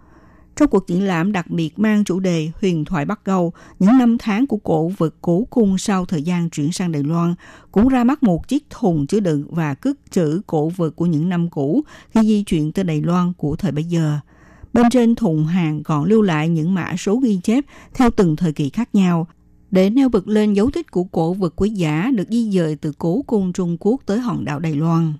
[0.55, 4.17] trong cuộc triển lãm đặc biệt mang chủ đề Huyền thoại Bắc Câu, những năm
[4.17, 7.35] tháng của cổ vật cố cung sau thời gian chuyển sang Đài Loan,
[7.71, 11.29] cũng ra mắt một chiếc thùng chứa đựng và cất trữ cổ vật của những
[11.29, 11.81] năm cũ
[12.13, 14.19] khi di chuyển tới Đài Loan của thời bấy giờ.
[14.73, 18.53] Bên trên thùng hàng còn lưu lại những mã số ghi chép theo từng thời
[18.53, 19.27] kỳ khác nhau,
[19.71, 22.91] để nêu bật lên dấu tích của cổ vật quý giá được di dời từ
[22.97, 25.13] cố cung Trung Quốc tới hòn đảo Đài Loan.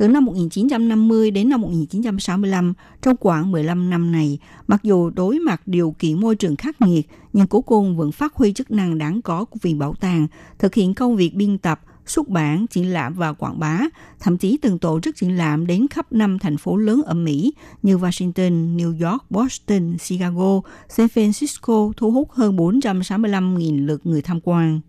[0.00, 5.62] Từ năm 1950 đến năm 1965, trong khoảng 15 năm này, mặc dù đối mặt
[5.66, 9.22] điều kiện môi trường khắc nghiệt, nhưng cố côn vẫn phát huy chức năng đáng
[9.22, 10.26] có của Viện Bảo tàng,
[10.58, 13.80] thực hiện công việc biên tập, xuất bản, triển lãm và quảng bá,
[14.20, 17.54] thậm chí từng tổ chức triển lãm đến khắp năm thành phố lớn ở Mỹ
[17.82, 24.40] như Washington, New York, Boston, Chicago, San Francisco thu hút hơn 465.000 lượt người tham
[24.44, 24.80] quan.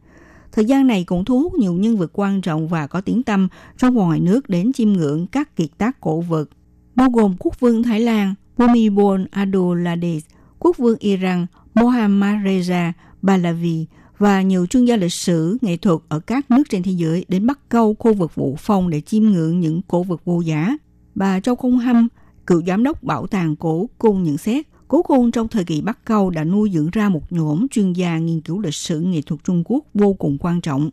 [0.52, 3.48] Thời gian này cũng thu hút nhiều nhân vật quan trọng và có tiếng tăm
[3.78, 6.50] trong và ngoài nước đến chiêm ngưỡng các kiệt tác cổ vật,
[6.96, 10.22] bao gồm quốc vương Thái Lan Bhumibol Aduladej,
[10.60, 12.92] quốc vương Iran Mohammad Reza
[13.24, 13.86] Pahlavi
[14.18, 17.48] và nhiều chuyên gia lịch sử, nghệ thuật ở các nước trên thế giới đến
[17.48, 20.78] bắt câu khu vực Vũ Phong để chiêm ngưỡng những cổ vật vô giá.
[21.16, 22.08] Bà Châu Công Hâm,
[22.48, 26.06] cựu giám đốc bảo tàng cổ cung nhận xét, Cố cung trong thời kỳ Bắc
[26.06, 29.44] Câu đã nuôi dưỡng ra một nhóm chuyên gia nghiên cứu lịch sử nghệ thuật
[29.44, 30.90] Trung Quốc vô cùng quan trọng.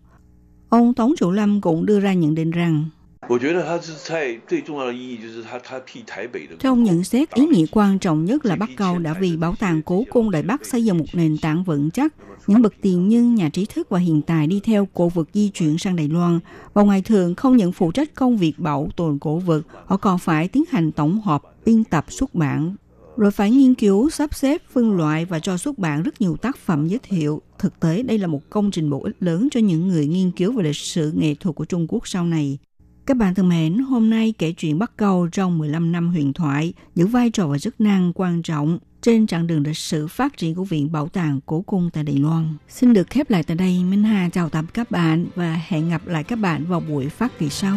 [0.68, 2.84] Ông Tống Trụ Lâm cũng đưa ra nhận định rằng,
[6.60, 9.54] theo ông nhận xét, ý nghĩa quan trọng nhất là Bắc Câu đã vì bảo
[9.58, 12.14] tàng cố cung Đại Bắc xây dựng một nền tảng vững chắc.
[12.46, 15.48] Những bậc tiền nhân, nhà trí thức và hiện tài đi theo cổ vật di
[15.48, 16.40] chuyển sang Đài Loan.
[16.74, 20.18] Vào ngày thường không những phụ trách công việc bảo tồn cổ vật, họ còn
[20.18, 22.74] phải tiến hành tổng hợp, biên tập, xuất bản
[23.18, 26.58] rồi phải nghiên cứu, sắp xếp, phân loại và cho xuất bản rất nhiều tác
[26.58, 27.42] phẩm giới thiệu.
[27.58, 30.52] Thực tế, đây là một công trình bổ ích lớn cho những người nghiên cứu
[30.52, 32.58] về lịch sử nghệ thuật của Trung Quốc sau này.
[33.06, 36.72] Các bạn thân mến, hôm nay kể chuyện Bắc Cầu trong 15 năm huyền thoại
[36.94, 40.54] giữ vai trò và chức năng quan trọng trên chặng đường lịch sử phát triển
[40.54, 42.54] của Viện Bảo tàng Cố cung tại Đài Loan.
[42.68, 43.84] Xin được khép lại tại đây.
[43.84, 47.38] Minh Hà chào tạm các bạn và hẹn gặp lại các bạn vào buổi phát
[47.38, 47.76] kỳ sau.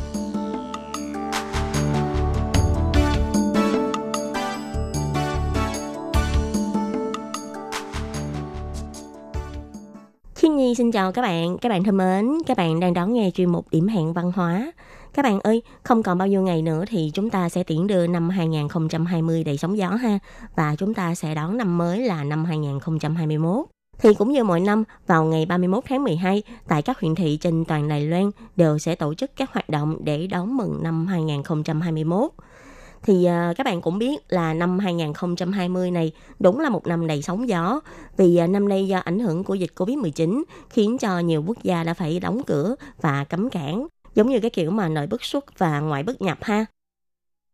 [10.91, 13.65] Xin chào các bạn, các bạn thân mến, các bạn đang đón nghe chuyên mục
[13.71, 14.71] điểm hẹn văn hóa.
[15.13, 18.07] Các bạn ơi, không còn bao nhiêu ngày nữa thì chúng ta sẽ tiễn đưa
[18.07, 20.19] năm 2020 đầy sóng gió ha,
[20.55, 23.65] và chúng ta sẽ đón năm mới là năm 2021.
[24.01, 27.65] Thì cũng như mọi năm, vào ngày 31 tháng 12, tại các huyện thị trên
[27.65, 32.31] toàn Đài Loan đều sẽ tổ chức các hoạt động để đón mừng năm 2021
[33.03, 37.21] thì uh, các bạn cũng biết là năm 2020 này đúng là một năm đầy
[37.21, 37.79] sóng gió
[38.17, 41.83] vì uh, năm nay do ảnh hưởng của dịch Covid-19 khiến cho nhiều quốc gia
[41.83, 45.59] đã phải đóng cửa và cấm cản giống như cái kiểu mà nội bất xuất
[45.59, 46.65] và ngoại bất nhập ha.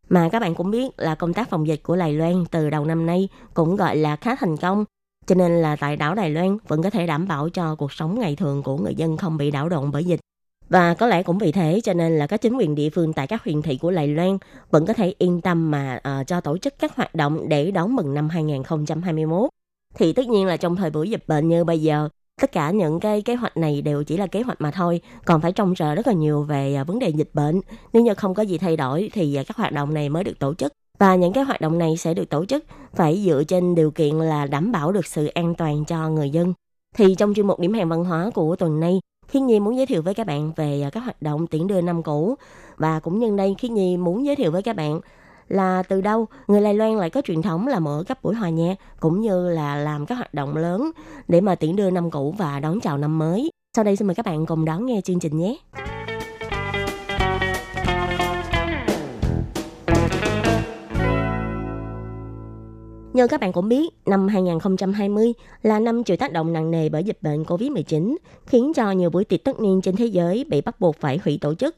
[0.10, 2.86] Mà các bạn cũng biết là công tác phòng dịch của Đài Loan từ đầu
[2.86, 4.86] năm nay cũng gọi là khá thành công.
[5.26, 8.20] Cho nên là tại đảo Đài Loan vẫn có thể đảm bảo cho cuộc sống
[8.20, 10.20] ngày thường của người dân không bị đảo lộn bởi dịch.
[10.70, 13.28] Và có lẽ cũng vì thế cho nên là các chính quyền địa phương tại
[13.28, 14.38] các huyện thị của Lài Loan
[14.72, 17.95] vẫn có thể yên tâm mà uh, cho tổ chức các hoạt động để đón
[17.95, 19.49] mừng năm 2021.
[19.95, 22.09] Thì tất nhiên là trong thời buổi dịch bệnh như bây giờ,
[22.41, 25.41] tất cả những cái kế hoạch này đều chỉ là kế hoạch mà thôi, còn
[25.41, 27.61] phải trông chờ rất là nhiều về uh, vấn đề dịch bệnh.
[27.93, 30.39] Nếu như không có gì thay đổi thì uh, các hoạt động này mới được
[30.39, 30.74] tổ chức.
[30.99, 32.63] Và những cái hoạt động này sẽ được tổ chức
[32.95, 36.53] phải dựa trên điều kiện là đảm bảo được sự an toàn cho người dân.
[36.95, 39.86] Thì trong chuyên mục điểm hẹn văn hóa của tuần này, Khiết Nhi muốn giới
[39.86, 42.36] thiệu với các bạn về à, các hoạt động tiễn đưa năm cũ
[42.78, 44.99] và cũng nhân đây Khiết Nhi muốn giới thiệu với các bạn
[45.47, 48.49] là từ đâu người Đài Loan lại có truyền thống là mở các buổi hòa
[48.49, 50.91] nhạc, cũng như là làm các hoạt động lớn
[51.28, 53.49] để mà tiễn đưa năm cũ và đón chào năm mới.
[53.75, 55.57] Sau đây xin mời các bạn cùng đón nghe chương trình nhé.
[63.18, 67.03] Như các bạn cũng biết, năm 2020 là năm chịu tác động nặng nề bởi
[67.03, 68.15] dịch bệnh COVID-19,
[68.45, 71.38] khiến cho nhiều buổi tiệc tất niên trên thế giới bị bắt buộc phải hủy
[71.41, 71.76] tổ chức.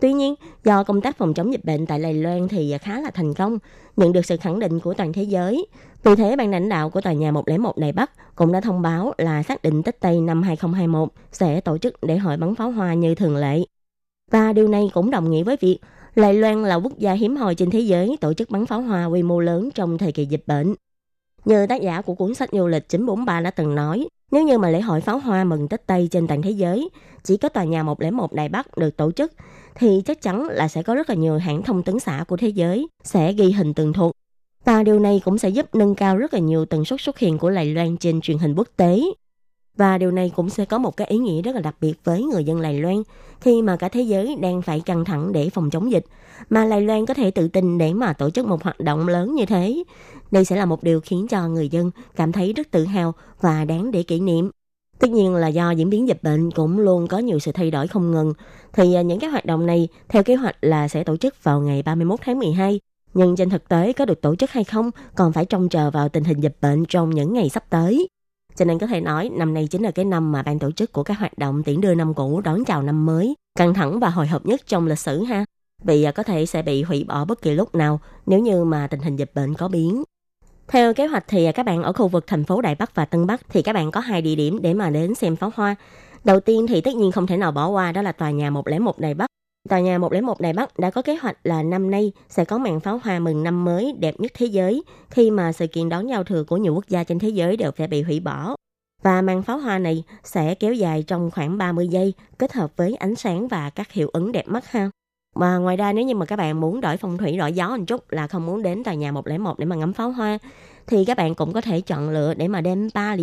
[0.00, 3.10] Tuy nhiên, do công tác phòng chống dịch bệnh tại Đài Loan thì khá là
[3.10, 3.58] thành công,
[3.96, 5.66] nhận được sự khẳng định của toàn thế giới.
[6.04, 9.14] Vì thế, ban lãnh đạo của tòa nhà 101 Đài Bắc cũng đã thông báo
[9.18, 12.94] là xác định Tết Tây năm 2021 sẽ tổ chức để hội bắn pháo hoa
[12.94, 13.58] như thường lệ.
[14.30, 15.78] Và điều này cũng đồng nghĩa với việc
[16.20, 19.04] Lai Loan là quốc gia hiếm hoi trên thế giới tổ chức bắn pháo hoa
[19.04, 20.74] quy mô lớn trong thời kỳ dịch bệnh.
[21.44, 24.70] Như tác giả của cuốn sách du lịch 943 đã từng nói, nếu như mà
[24.70, 26.88] lễ hội pháo hoa mừng Tết Tây trên toàn thế giới
[27.24, 29.32] chỉ có tòa nhà 101 Đài Bắc được tổ chức,
[29.74, 32.48] thì chắc chắn là sẽ có rất là nhiều hãng thông tấn xã của thế
[32.48, 34.12] giới sẽ ghi hình tường thuật.
[34.64, 37.38] Và điều này cũng sẽ giúp nâng cao rất là nhiều tần suất xuất hiện
[37.38, 39.00] của Lài Loan trên truyền hình quốc tế.
[39.76, 42.22] Và điều này cũng sẽ có một cái ý nghĩa rất là đặc biệt với
[42.22, 43.02] người dân Lài Loan
[43.40, 46.04] khi mà cả thế giới đang phải căng thẳng để phòng chống dịch.
[46.50, 49.34] Mà Lai Loan có thể tự tin để mà tổ chức một hoạt động lớn
[49.34, 49.84] như thế.
[50.30, 53.64] Đây sẽ là một điều khiến cho người dân cảm thấy rất tự hào và
[53.64, 54.50] đáng để kỷ niệm.
[54.98, 57.86] Tất nhiên là do diễn biến dịch bệnh cũng luôn có nhiều sự thay đổi
[57.86, 58.34] không ngừng.
[58.72, 61.60] Thì à, những cái hoạt động này theo kế hoạch là sẽ tổ chức vào
[61.60, 62.80] ngày 31 tháng 12.
[63.14, 66.08] Nhưng trên thực tế có được tổ chức hay không còn phải trông chờ vào
[66.08, 68.08] tình hình dịch bệnh trong những ngày sắp tới.
[68.56, 70.92] Cho nên có thể nói năm nay chính là cái năm mà ban tổ chức
[70.92, 74.08] của các hoạt động tiễn đưa năm cũ đón chào năm mới, căng thẳng và
[74.08, 75.44] hồi hộp nhất trong lịch sử ha.
[75.82, 78.86] Vì à, có thể sẽ bị hủy bỏ bất kỳ lúc nào nếu như mà
[78.86, 80.02] tình hình dịch bệnh có biến.
[80.68, 83.04] Theo kế hoạch thì à, các bạn ở khu vực thành phố Đại Bắc và
[83.04, 85.74] Tân Bắc thì các bạn có hai địa điểm để mà đến xem pháo hoa.
[86.24, 88.98] Đầu tiên thì tất nhiên không thể nào bỏ qua đó là tòa nhà 101
[88.98, 89.26] Đài Bắc.
[89.68, 92.80] Tòa nhà 101 Đài Bắc đã có kế hoạch là năm nay sẽ có màn
[92.80, 96.24] pháo hoa mừng năm mới đẹp nhất thế giới khi mà sự kiện đón giao
[96.24, 98.54] thừa của nhiều quốc gia trên thế giới đều phải bị hủy bỏ.
[99.02, 102.94] Và màn pháo hoa này sẽ kéo dài trong khoảng 30 giây kết hợp với
[102.94, 104.90] ánh sáng và các hiệu ứng đẹp mắt ha.
[105.36, 107.84] Mà ngoài ra nếu như mà các bạn muốn đổi phong thủy đổi gió một
[107.86, 110.38] chút là không muốn đến tòa nhà 101 để mà ngắm pháo hoa
[110.86, 113.16] thì các bạn cũng có thể chọn lựa để mà đến Ba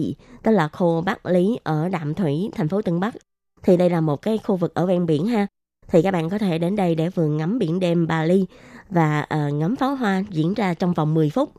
[0.44, 3.16] tức là khu Bắc Lý ở Đạm Thủy, thành phố Tân Bắc.
[3.64, 5.48] Thì đây là một cái khu vực ở ven biển ha.
[5.88, 8.46] Thì các bạn có thể đến đây để vừa ngắm biển đêm Bali
[8.90, 11.52] và uh, ngắm pháo hoa diễn ra trong vòng 10 phút.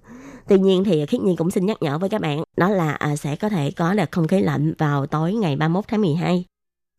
[0.48, 3.18] Tuy nhiên thì Khiết Nhi cũng xin nhắc nhở với các bạn đó là uh,
[3.18, 6.44] sẽ có thể có đợt không khí lạnh vào tối ngày 31 tháng 12.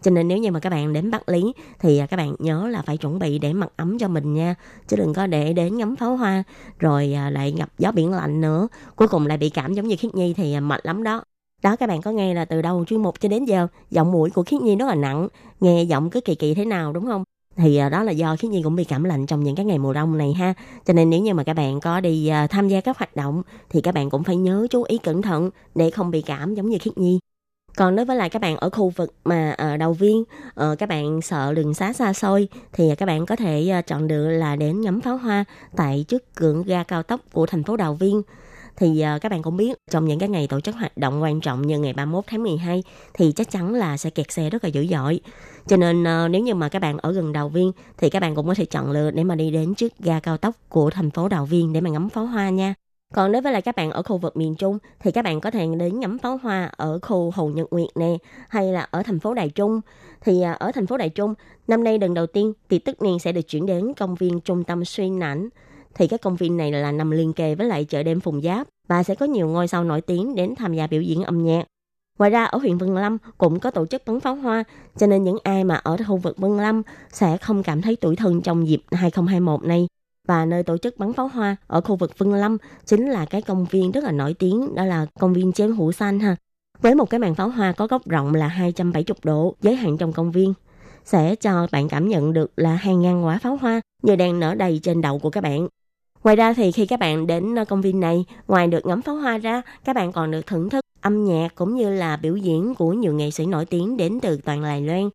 [0.02, 2.68] Cho nên nếu như mà các bạn đến Bắc Lý thì ờ, các bạn nhớ
[2.68, 4.56] là phải chuẩn bị để mặc ấm cho mình nha.
[4.88, 6.44] Chứ đừng có để đến ngắm pháo hoa
[6.80, 8.68] rồi lại gặp gió biển lạnh nữa.
[8.96, 11.24] Cuối cùng lại bị cảm giống như Khiết Nhi thì mệt lắm đó.
[11.62, 14.30] Đó các bạn có nghe là từ đầu chuyên mục cho đến giờ giọng mũi
[14.30, 15.28] của Khiết Nhi rất là nặng.
[15.60, 17.24] Nghe giọng cứ kỳ kỳ thế nào đúng không?
[17.60, 19.78] thì à, đó là do Khiết Nhi cũng bị cảm lạnh trong những cái ngày
[19.78, 20.54] mùa đông này ha.
[20.86, 23.42] Cho nên nếu như mà các bạn có đi à, tham gia các hoạt động
[23.70, 26.70] thì các bạn cũng phải nhớ chú ý cẩn thận để không bị cảm giống
[26.70, 27.20] như Khiết Nhi.
[27.78, 30.90] Còn đối với lại các bạn ở khu vực mà ở đầu viên, ờ, các
[30.90, 34.82] bạn sợ đường xá xa xôi thì các bạn có thể chọn được là đến
[34.82, 35.46] ngắm pháo hoa
[35.76, 38.22] tại trước cửa ga cao tốc của thành phố Đào Viên.
[38.80, 41.42] Thì ờ, các bạn cũng biết trong những cái ngày tổ chức hoạt động quan
[41.42, 44.70] trọng như ngày 31 tháng 12 thì chắc chắn là sẽ kẹt xe rất là
[44.70, 45.20] dữ dội.
[45.68, 48.36] Cho nên ờ, nếu như mà các bạn ở gần Đào Viên thì các bạn
[48.36, 51.12] cũng có thể chọn lựa để mà đi đến trước ga cao tốc của thành
[51.12, 52.74] phố Đào Viên để mà ngắm pháo hoa nha.
[53.14, 55.52] Còn đối với lại các bạn ở khu vực miền Trung thì các bạn có
[55.52, 58.18] thể đến ngắm pháo hoa ở khu Hồ Nhật Nguyệt nè
[58.50, 59.82] hay là ở thành phố Đài Trung.
[60.22, 61.34] Thì ờ, ở thành phố Đài Trung,
[61.68, 64.64] năm nay lần đầu tiên thì tất niên sẽ được chuyển đến công viên trung
[64.64, 65.50] tâm Xuyên Nảnh.
[66.00, 68.68] Thì cái công viên này là nằm liên kề với lại chợ đêm Phùng Giáp
[68.88, 71.64] và sẽ có nhiều ngôi sao nổi tiếng đến tham gia biểu diễn âm nhạc.
[72.20, 74.64] Ngoài ra ở huyện Vân Lâm cũng có tổ chức bắn pháo hoa,
[74.98, 76.82] cho nên những ai mà ở khu vực Vân Lâm
[77.12, 79.88] sẽ không cảm thấy tuổi thân trong dịp 2021 này
[80.28, 83.42] và nơi tổ chức bắn pháo hoa ở khu vực Vân Lâm chính là cái
[83.42, 86.36] công viên rất là nổi tiếng đó là công viên chém Hữu Xanh ha.
[86.82, 90.14] Với một cái màn pháo hoa có góc rộng là 270 độ giới hạn trong
[90.14, 90.54] công viên
[91.06, 94.56] sẽ cho bạn cảm nhận được là hàng ngàn quả pháo hoa như đang nở
[94.56, 95.68] đầy trên đầu của các bạn.
[96.24, 99.16] Ngoài ra thì khi các bạn đến ờ, công viên này, ngoài được ngắm pháo
[99.16, 102.76] hoa ra, các bạn còn được thưởng thức âm nhạc cũng như là biểu diễn
[102.76, 105.10] của nhiều nghệ sĩ nổi tiếng đến từ toàn Đài Loan.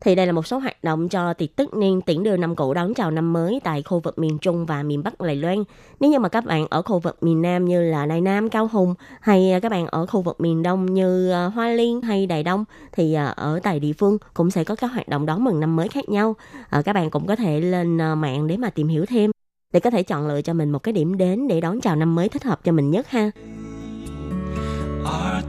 [0.00, 2.74] Thì đây là một số hoạt động cho tiệc tất niên tiễn đưa năm cũ
[2.74, 5.64] đón chào năm mới tại khu vực miền Trung và miền Bắc Đài Loan.
[6.00, 8.68] Nếu như mà các bạn ở khu vực miền Nam như là Đài Nam, Cao
[8.72, 12.26] Hùng hay ờ, các bạn ở khu vực miền Đông như ờ, Hoa Liên hay
[12.26, 15.60] Đài Đông thì ở tại địa phương cũng sẽ có các hoạt động đón mừng
[15.60, 16.36] năm mới khác nhau.
[16.84, 19.30] Các bạn cũng có thể lên mạng để mà tìm hiểu thêm
[19.72, 22.14] để có thể chọn lựa cho mình một cái điểm đến để đón chào năm
[22.14, 23.30] mới thích hợp cho mình nhất ha.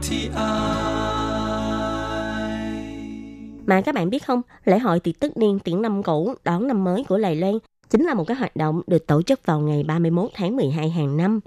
[0.00, 0.28] RTI
[3.66, 6.84] mà các bạn biết không, lễ hội tiệc tất niên tiễn năm cũ đón năm
[6.84, 7.58] mới của Đài Loan
[7.90, 11.16] chính là một cái hoạt động được tổ chức vào ngày 31 tháng 12 hàng
[11.16, 11.40] năm.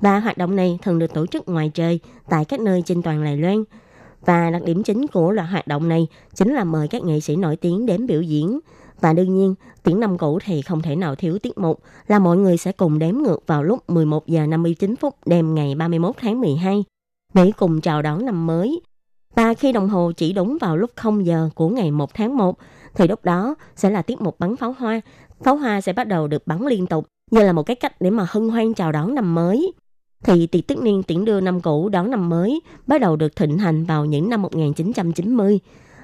[0.00, 3.24] Và hoạt động này thường được tổ chức ngoài trời tại các nơi trên toàn
[3.24, 3.64] Đài Loan.
[4.26, 7.36] Và đặc điểm chính của loạt hoạt động này chính là mời các nghệ sĩ
[7.36, 8.60] nổi tiếng đến biểu diễn.
[9.00, 12.36] Và đương nhiên, tiễn năm cũ thì không thể nào thiếu tiết mục là mọi
[12.36, 16.40] người sẽ cùng đếm ngược vào lúc 11 giờ 59 phút đêm ngày 31 tháng
[16.40, 16.84] 12
[17.34, 18.80] để cùng chào đón năm mới.
[19.34, 22.58] Và khi đồng hồ chỉ đúng vào lúc 0 giờ của ngày 1 tháng 1,
[22.94, 25.00] thì lúc đó sẽ là tiết mục bắn pháo hoa.
[25.40, 28.10] Pháo hoa sẽ bắt đầu được bắn liên tục, như là một cái cách để
[28.10, 29.72] mà hân hoan chào đón năm mới.
[30.24, 33.58] Thì tiệc tất niên tiễn đưa năm cũ đón năm mới bắt đầu được thịnh
[33.58, 35.58] hành vào những năm 1990.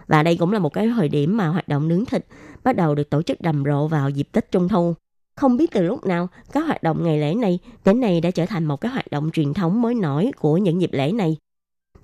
[0.07, 2.27] Và đây cũng là một cái thời điểm mà hoạt động nướng thịt
[2.65, 4.95] bắt đầu được tổ chức đầm rộ vào dịp Tết Trung Thu.
[5.37, 8.47] Không biết từ lúc nào, các hoạt động ngày lễ này đến nay đã trở
[8.47, 11.37] thành một cái hoạt động truyền thống mới nổi của những dịp lễ này.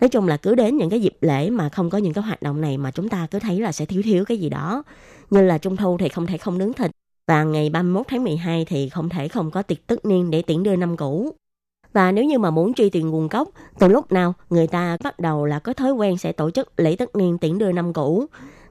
[0.01, 2.43] Nói chung là cứ đến những cái dịp lễ mà không có những cái hoạt
[2.43, 4.83] động này mà chúng ta cứ thấy là sẽ thiếu thiếu cái gì đó.
[5.31, 6.91] Như là Trung Thu thì không thể không nướng thịt.
[7.27, 10.63] Và ngày 31 tháng 12 thì không thể không có tiệc tất niên để tiễn
[10.63, 11.35] đưa năm cũ.
[11.93, 15.21] Và nếu như mà muốn truy tìm nguồn gốc, từ lúc nào người ta bắt
[15.21, 18.27] đầu là có thói quen sẽ tổ chức lễ tất niên tiễn đưa năm cũ,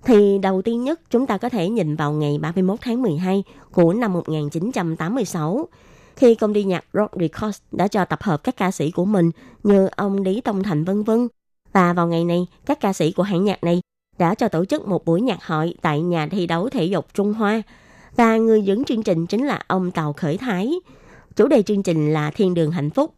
[0.05, 3.93] thì đầu tiên nhất chúng ta có thể nhìn vào ngày 31 tháng 12 của
[3.93, 5.67] năm 1986
[6.19, 9.31] khi công ty nhạc Rock Records đã cho tập hợp các ca sĩ của mình
[9.63, 11.27] như ông Lý Tông Thành vân vân.
[11.73, 13.81] Và vào ngày này, các ca sĩ của hãng nhạc này
[14.17, 17.33] đã cho tổ chức một buổi nhạc hội tại nhà thi đấu thể dục Trung
[17.33, 17.61] Hoa.
[18.15, 20.73] Và người dẫn chương trình chính là ông Tàu Khởi Thái.
[21.39, 23.13] Chủ đề chương trình là Thiên đường hạnh phúc.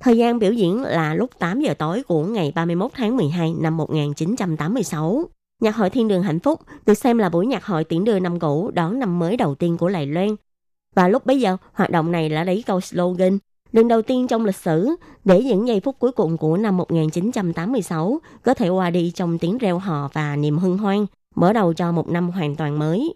[0.00, 3.76] Thời gian biểu diễn là lúc 8 giờ tối của ngày 31 tháng 12 năm
[3.76, 5.24] 1986.
[5.60, 8.40] Nhạc hội Thiên đường hạnh phúc được xem là buổi nhạc hội tiễn đưa năm
[8.40, 10.28] cũ đón năm mới đầu tiên của Lài Loan
[10.94, 13.38] và lúc bấy giờ, hoạt động này đã lấy câu slogan
[13.72, 14.88] lần đầu tiên trong lịch sử
[15.24, 19.58] để những giây phút cuối cùng của năm 1986 có thể qua đi trong tiếng
[19.58, 23.14] reo hò và niềm hân hoan, mở đầu cho một năm hoàn toàn mới.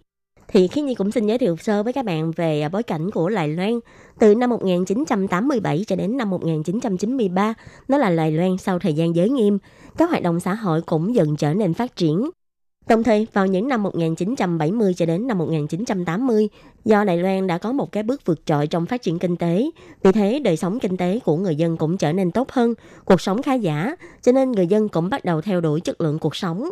[0.49, 3.11] Thì khi Nhi cũng xin giới thiệu sơ với các bạn về à, bối cảnh
[3.11, 3.81] của Lài Loan.
[4.19, 7.55] Từ năm 1987 cho đến năm 1993,
[7.89, 9.59] nó là Lài Loan sau thời gian giới nghiêm,
[9.97, 12.31] các hoạt động xã hội cũng dần trở nên phát triển.
[12.89, 16.49] Đồng thời, vào những năm 1970 cho đến năm 1980,
[16.85, 19.71] do Đài Loan đã có một cái bước vượt trội trong phát triển kinh tế,
[20.03, 22.75] vì thế đời sống kinh tế của người dân cũng trở nên tốt hơn,
[23.05, 26.19] cuộc sống khá giả, cho nên người dân cũng bắt đầu theo đuổi chất lượng
[26.19, 26.71] cuộc sống.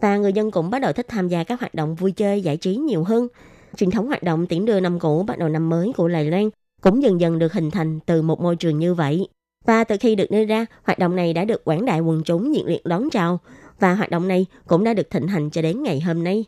[0.00, 2.56] Và người dân cũng bắt đầu thích tham gia các hoạt động vui chơi, giải
[2.56, 3.28] trí nhiều hơn.
[3.76, 6.50] Truyền thống hoạt động tiễn đưa năm cũ bắt đầu năm mới của Lài Loan
[6.80, 9.28] cũng dần dần được hình thành từ một môi trường như vậy.
[9.66, 12.52] Và từ khi được đưa ra, hoạt động này đã được quảng đại quần chúng
[12.52, 13.40] nhiệt liệt đón chào
[13.80, 16.44] và hoạt động này cũng đã được thịnh hành cho đến ngày hôm nay.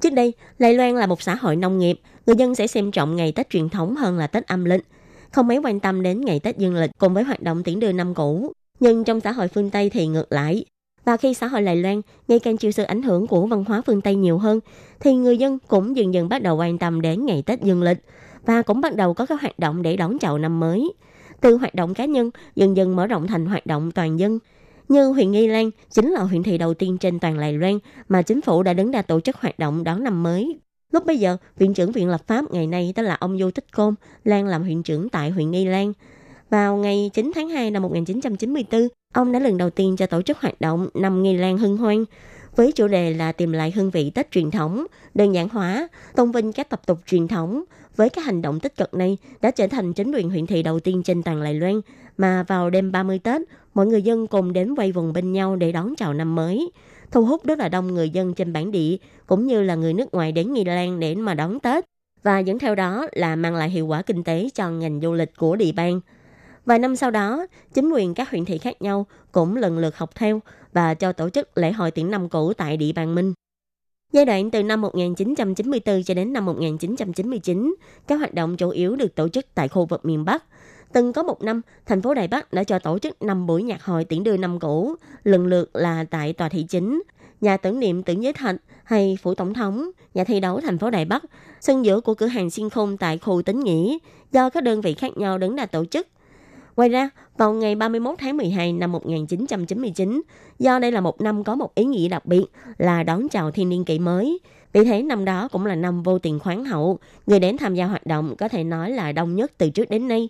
[0.00, 3.16] Trước đây, Lài Loan là một xã hội nông nghiệp, người dân sẽ xem trọng
[3.16, 4.84] ngày Tết truyền thống hơn là Tết âm lịch,
[5.32, 7.92] không mấy quan tâm đến ngày Tết dương lịch cùng với hoạt động tiễn đưa
[7.92, 8.52] năm cũ.
[8.80, 10.64] Nhưng trong xã hội phương Tây thì ngược lại.
[11.10, 13.82] Và khi xã hội Đài Loan ngày càng chịu sự ảnh hưởng của văn hóa
[13.86, 14.60] phương Tây nhiều hơn,
[15.00, 17.98] thì người dân cũng dần dần bắt đầu quan tâm đến ngày Tết dương lịch
[18.46, 20.92] và cũng bắt đầu có các hoạt động để đón chào năm mới.
[21.40, 24.38] Từ hoạt động cá nhân dần dần mở rộng thành hoạt động toàn dân.
[24.88, 28.22] Như huyện Nghi Lan chính là huyện thị đầu tiên trên toàn Đài Loan mà
[28.22, 30.58] chính phủ đã đứng ra tổ chức hoạt động đón năm mới.
[30.92, 33.72] Lúc bây giờ, Viện trưởng Viện Lập pháp ngày nay tên là ông Du Tích
[33.72, 33.94] Côn,
[34.24, 35.92] Lan làm huyện trưởng tại huyện Nghi Lan.
[36.50, 40.38] Vào ngày 9 tháng 2 năm 1994, ông đã lần đầu tiên cho tổ chức
[40.38, 42.04] hoạt động năm Nghi Lan hưng Hoan,
[42.56, 46.32] với chủ đề là tìm lại hương vị Tết truyền thống, đơn giản hóa, tôn
[46.32, 47.64] vinh các tập tục truyền thống.
[47.96, 50.80] Với các hành động tích cực này đã trở thành chính quyền huyện thị đầu
[50.80, 51.80] tiên trên toàn Lài Loan,
[52.16, 53.40] mà vào đêm 30 Tết,
[53.74, 56.70] mọi người dân cùng đến quay vùng bên nhau để đón chào năm mới
[57.10, 58.96] thu hút rất là đông người dân trên bản địa
[59.26, 61.84] cũng như là người nước ngoài đến Nghi Lan để mà đón Tết
[62.22, 65.36] và dẫn theo đó là mang lại hiệu quả kinh tế cho ngành du lịch
[65.36, 66.00] của địa bàn.
[66.64, 70.10] Vài năm sau đó, chính quyền các huyện thị khác nhau cũng lần lượt học
[70.14, 70.40] theo
[70.72, 73.32] và cho tổ chức lễ hội tiễn năm cũ tại địa bàn Minh.
[74.12, 77.74] Giai đoạn từ năm 1994 cho đến năm 1999,
[78.06, 80.44] các hoạt động chủ yếu được tổ chức tại khu vực miền Bắc.
[80.92, 83.84] Từng có một năm, thành phố Đài Bắc đã cho tổ chức 5 buổi nhạc
[83.84, 84.94] hội tiễn đưa năm cũ,
[85.24, 87.02] lần lượt là tại tòa thị chính,
[87.40, 90.90] nhà tưởng niệm tưởng giới thạch hay phủ tổng thống, nhà thi đấu thành phố
[90.90, 91.24] Đài Bắc,
[91.60, 93.98] sân giữa của cửa hàng xuyên không tại khu tính nghỉ,
[94.32, 96.06] do các đơn vị khác nhau đứng ra tổ chức.
[96.76, 100.22] Ngoài ra, vào ngày 31 tháng 12 năm 1999,
[100.58, 102.44] do đây là một năm có một ý nghĩa đặc biệt
[102.78, 104.38] là đón chào thiên niên kỷ mới,
[104.72, 107.86] vì thế năm đó cũng là năm vô tiền khoáng hậu, người đến tham gia
[107.86, 110.28] hoạt động có thể nói là đông nhất từ trước đến nay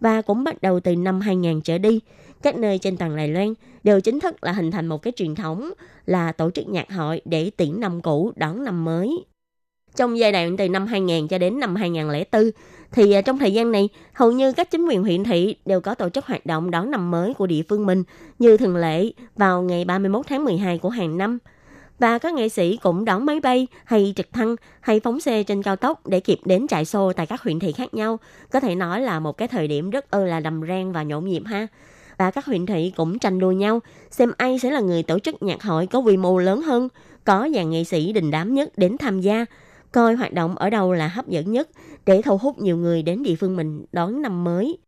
[0.00, 2.00] và cũng bắt đầu từ năm 2000 trở đi.
[2.42, 5.34] Các nơi trên toàn Đài Loan đều chính thức là hình thành một cái truyền
[5.34, 5.70] thống
[6.06, 9.24] là tổ chức nhạc hội để tiễn năm cũ đón năm mới.
[9.96, 12.50] Trong giai đoạn từ năm 2000 cho đến năm 2004,
[12.92, 15.94] thì à, trong thời gian này, hầu như các chính quyền huyện thị đều có
[15.94, 18.04] tổ chức hoạt động đón năm mới của địa phương mình
[18.38, 21.38] như thường lệ vào ngày 31 tháng 12 của hàng năm.
[21.98, 25.62] Và các nghệ sĩ cũng đón máy bay hay trực thăng hay phóng xe trên
[25.62, 28.18] cao tốc để kịp đến chạy xô tại các huyện thị khác nhau.
[28.52, 31.28] Có thể nói là một cái thời điểm rất ư là đầm ren và nhộn
[31.28, 31.66] nhịp ha.
[32.18, 33.80] Và các huyện thị cũng tranh đua nhau
[34.10, 36.88] xem ai sẽ là người tổ chức nhạc hội có quy mô lớn hơn,
[37.24, 39.44] có dàn nghệ sĩ đình đám nhất đến tham gia
[39.92, 41.68] coi hoạt động ở đâu là hấp dẫn nhất
[42.06, 44.78] để thu hút nhiều người đến địa phương mình đón năm mới.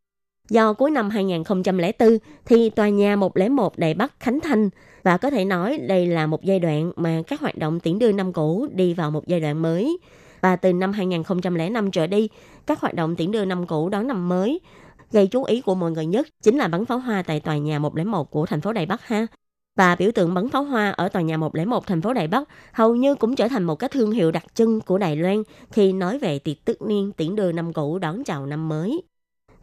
[0.49, 4.71] Do cuối năm 2004 thì tòa nhà 101 Đài Bắc Khánh Thành
[5.03, 8.13] và có thể nói đây là một giai đoạn mà các hoạt động tiễn đưa
[8.13, 9.99] năm cũ đi vào một giai đoạn mới.
[10.41, 12.29] Và từ năm 2005 trở đi,
[12.67, 14.61] các hoạt động tiễn đưa năm cũ đón năm mới
[15.13, 17.79] gây chú ý của mọi người nhất chính là bắn pháo hoa tại tòa nhà
[17.79, 19.27] 101 của thành phố Đài Bắc ha.
[19.77, 22.97] Và biểu tượng bắn pháo hoa ở tòa nhà 101 thành phố Đài Bắc hầu
[22.97, 26.19] như cũng trở thành một cái thương hiệu đặc trưng của Đài Loan khi nói
[26.19, 29.03] về tiệc tất niên tiễn đưa năm cũ đón chào năm mới.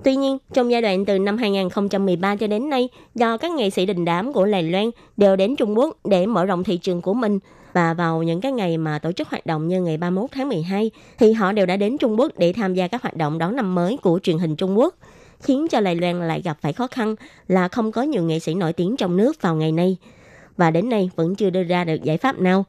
[0.04, 3.86] Tuy nhiên, trong giai đoạn từ năm 2013 cho đến nay, do các nghệ sĩ
[3.86, 7.14] đình đám của Đài Loan đều đến Trung Quốc để mở rộng thị trường của
[7.14, 7.40] mình,
[7.74, 10.92] và vào những cái ngày mà tổ chức hoạt động như ngày 31 tháng 12,
[11.20, 13.76] thì họ đều đã đến Trung Quốc để tham gia các hoạt động đón năm
[13.76, 14.96] mới của truyền hình Trung Quốc–
[15.44, 17.16] khiến cho Đài Loan lại gặp phải khó khăn
[17.48, 19.98] là không có nhiều nghệ sĩ nổi tiếng trong nước vào ngày nay.
[20.58, 22.66] Và đến nay vẫn chưa đưa ra được giải pháp nào.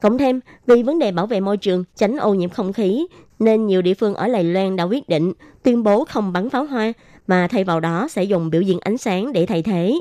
[0.00, 3.06] Cộng thêm, vì vấn đề bảo vệ môi trường, tránh ô nhiễm không khí,
[3.38, 6.64] nên nhiều địa phương ở Đài Loan đã quyết định tuyên bố không bắn pháo
[6.64, 6.92] hoa,
[7.26, 10.00] mà thay vào đó sẽ dùng biểu diễn ánh sáng để thay thế.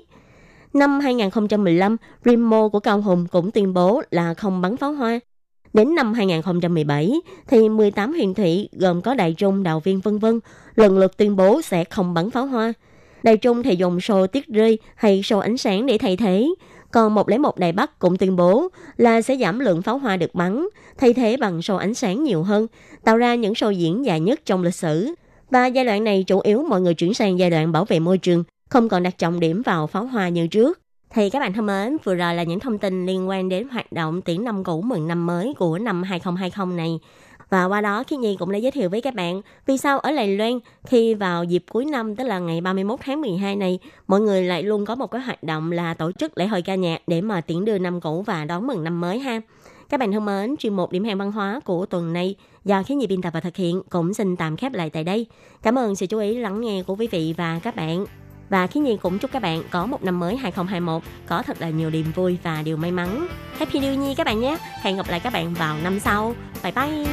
[0.74, 5.20] Năm 2015, Rimo của Cao Hùng cũng tuyên bố là không bắn pháo hoa.
[5.74, 7.12] Đến năm 2017,
[7.48, 10.40] thì 18 huyện thị gồm có Đại Trung, Đạo Viên vân vân
[10.76, 12.74] lần lượt tuyên bố sẽ không bắn pháo hoa.
[13.24, 16.50] Đài Trung thì dùng show tiết rơi hay show ánh sáng để thay thế.
[16.92, 18.68] Còn 101 Đài Bắc cũng tuyên bố
[18.98, 20.68] là sẽ giảm lượng pháo hoa được bắn,
[20.98, 22.68] thay thế bằng show ánh sáng nhiều hơn,
[23.04, 25.14] tạo ra những show diễn dài nhất trong lịch sử.
[25.50, 28.18] Và giai đoạn này chủ yếu mọi người chuyển sang giai đoạn bảo vệ môi
[28.18, 30.83] trường, không còn đặt trọng điểm vào pháo hoa như trước.
[31.14, 33.92] Thì các bạn thân mến, vừa rồi là những thông tin liên quan đến hoạt
[33.92, 37.00] động tiễn năm cũ mừng năm mới của năm 2020 này.
[37.50, 40.12] Và qua đó Khi Nhi cũng đã giới thiệu với các bạn vì sao ở
[40.12, 44.22] Lài Loan khi vào dịp cuối năm tức là ngày 31 tháng 12 này, mọi
[44.22, 47.02] người lại luôn có một cái hoạt động là tổ chức lễ hội ca nhạc
[47.08, 49.42] để mà tiễn đưa năm cũ và đón mừng năm mới ha.
[49.90, 52.36] Các bạn thân mến, chuyên mục điểm hẹn văn hóa của tuần này
[52.66, 55.26] do Khiến Nhi biên tập và thực hiện cũng xin tạm khép lại tại đây.
[55.62, 58.06] Cảm ơn sự chú ý lắng nghe của quý vị và các bạn.
[58.50, 61.70] Và khi Nhi cũng chúc các bạn có một năm mới 2021 có thật là
[61.70, 63.28] nhiều niềm vui và điều may mắn.
[63.58, 64.58] Happy New Year các bạn nhé.
[64.82, 66.36] Hẹn gặp lại các bạn vào năm sau.
[66.64, 67.06] Bye bye.